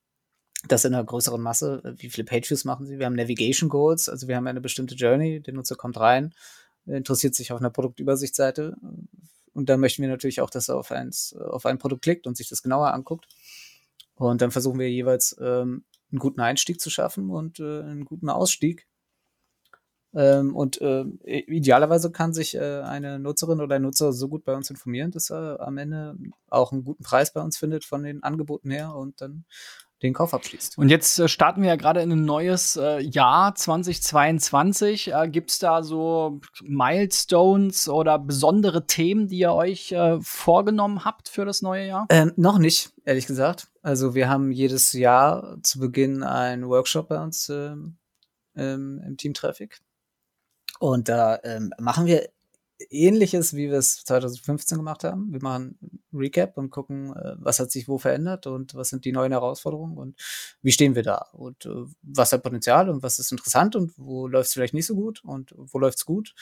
[0.69, 1.83] das in einer größeren Masse.
[1.99, 2.99] Wie viele Pages machen sie?
[2.99, 5.41] Wir haben Navigation Goals, also wir haben eine bestimmte Journey.
[5.41, 6.35] Der Nutzer kommt rein,
[6.87, 8.77] interessiert sich auf einer Produktübersichtsseite
[9.55, 12.37] und da möchten wir natürlich auch, dass er auf, eins, auf ein Produkt klickt und
[12.37, 13.27] sich das genauer anguckt.
[14.15, 18.29] Und dann versuchen wir jeweils ähm, einen guten Einstieg zu schaffen und äh, einen guten
[18.29, 18.87] Ausstieg.
[20.15, 24.55] Ähm, und äh, idealerweise kann sich äh, eine Nutzerin oder ein Nutzer so gut bei
[24.55, 26.17] uns informieren, dass er am Ende
[26.51, 29.45] auch einen guten Preis bei uns findet von den Angeboten her und dann
[30.03, 30.79] den Kauf abschließt.
[30.79, 35.13] Und jetzt äh, starten wir ja gerade in ein neues äh, Jahr 2022.
[35.13, 41.29] Äh, Gibt es da so Milestones oder besondere Themen, die ihr euch äh, vorgenommen habt
[41.29, 42.07] für das neue Jahr?
[42.11, 43.69] Ähm, noch nicht, ehrlich gesagt.
[43.83, 47.97] Also wir haben jedes Jahr zu Beginn einen Workshop bei uns ähm,
[48.57, 49.81] ähm, im Team Traffic.
[50.83, 52.29] Und da ähm, machen wir
[52.91, 55.33] ähnliches, wie wir es 2015 gemacht haben.
[55.33, 55.79] Wir machen
[56.13, 59.97] Recap und gucken, äh, was hat sich wo verändert und was sind die neuen Herausforderungen
[59.97, 60.21] und
[60.61, 64.27] wie stehen wir da und äh, was hat Potenzial und was ist interessant und wo
[64.27, 66.35] läuft es vielleicht nicht so gut und wo läuft es gut.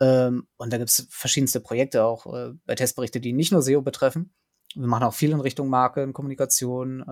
[0.00, 3.82] Ähm, und da gibt es verschiedenste Projekte auch äh, bei Testberichte, die nicht nur SEO
[3.82, 4.32] betreffen.
[4.74, 7.04] Wir machen auch viel in Richtung Marke und Kommunikation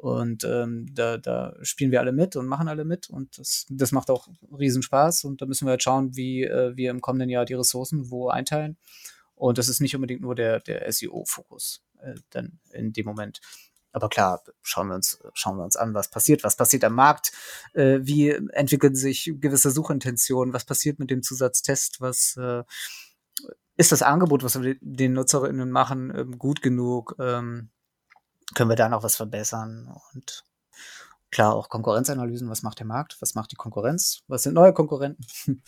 [0.00, 3.92] und ähm, da, da spielen wir alle mit und machen alle mit und das, das
[3.92, 4.28] macht auch
[4.58, 5.24] riesen Spaß.
[5.24, 8.30] Und da müssen wir halt schauen, wie äh, wir im kommenden Jahr die Ressourcen wo
[8.30, 8.78] einteilen.
[9.34, 13.42] Und das ist nicht unbedingt nur der, der SEO-Fokus äh, dann in dem Moment.
[13.92, 17.32] Aber klar, schauen wir uns, schauen wir uns an, was passiert, was passiert am Markt,
[17.74, 22.62] äh, wie entwickeln sich gewisse Suchintentionen, was passiert mit dem Zusatztest, was äh,
[23.76, 27.16] ist das Angebot, was wir den NutzerInnen machen, ähm, gut genug?
[27.18, 27.68] Ähm,
[28.54, 30.44] können wir da noch was verbessern und
[31.30, 35.24] klar auch Konkurrenzanalysen, was macht der Markt, was macht die Konkurrenz, was sind neue Konkurrenten.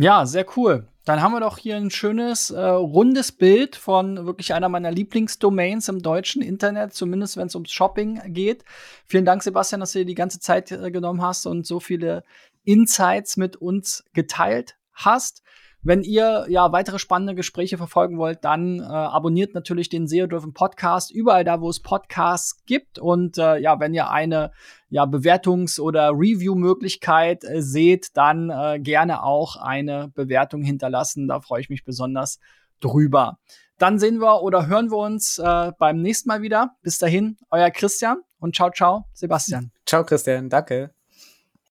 [0.00, 0.86] Ja, sehr cool.
[1.04, 5.88] Dann haben wir doch hier ein schönes, äh, rundes Bild von wirklich einer meiner Lieblingsdomains
[5.88, 8.64] im deutschen Internet, zumindest wenn es ums Shopping geht.
[9.06, 12.22] Vielen Dank, Sebastian, dass du dir die ganze Zeit äh, genommen hast und so viele
[12.62, 15.42] Insights mit uns geteilt hast.
[15.88, 20.52] Wenn ihr ja weitere spannende Gespräche verfolgen wollt, dann äh, abonniert natürlich den SEO Driven
[20.52, 22.98] Podcast überall da, wo es Podcasts gibt.
[22.98, 24.52] Und äh, ja, wenn ihr eine
[24.90, 31.26] ja, Bewertungs- oder Review-Möglichkeit äh, seht, dann äh, gerne auch eine Bewertung hinterlassen.
[31.26, 32.38] Da freue ich mich besonders
[32.80, 33.38] drüber.
[33.78, 36.76] Dann sehen wir oder hören wir uns äh, beim nächsten Mal wieder.
[36.82, 39.72] Bis dahin, euer Christian und ciao, ciao, Sebastian.
[39.86, 40.50] Ciao, Christian.
[40.50, 40.97] Danke.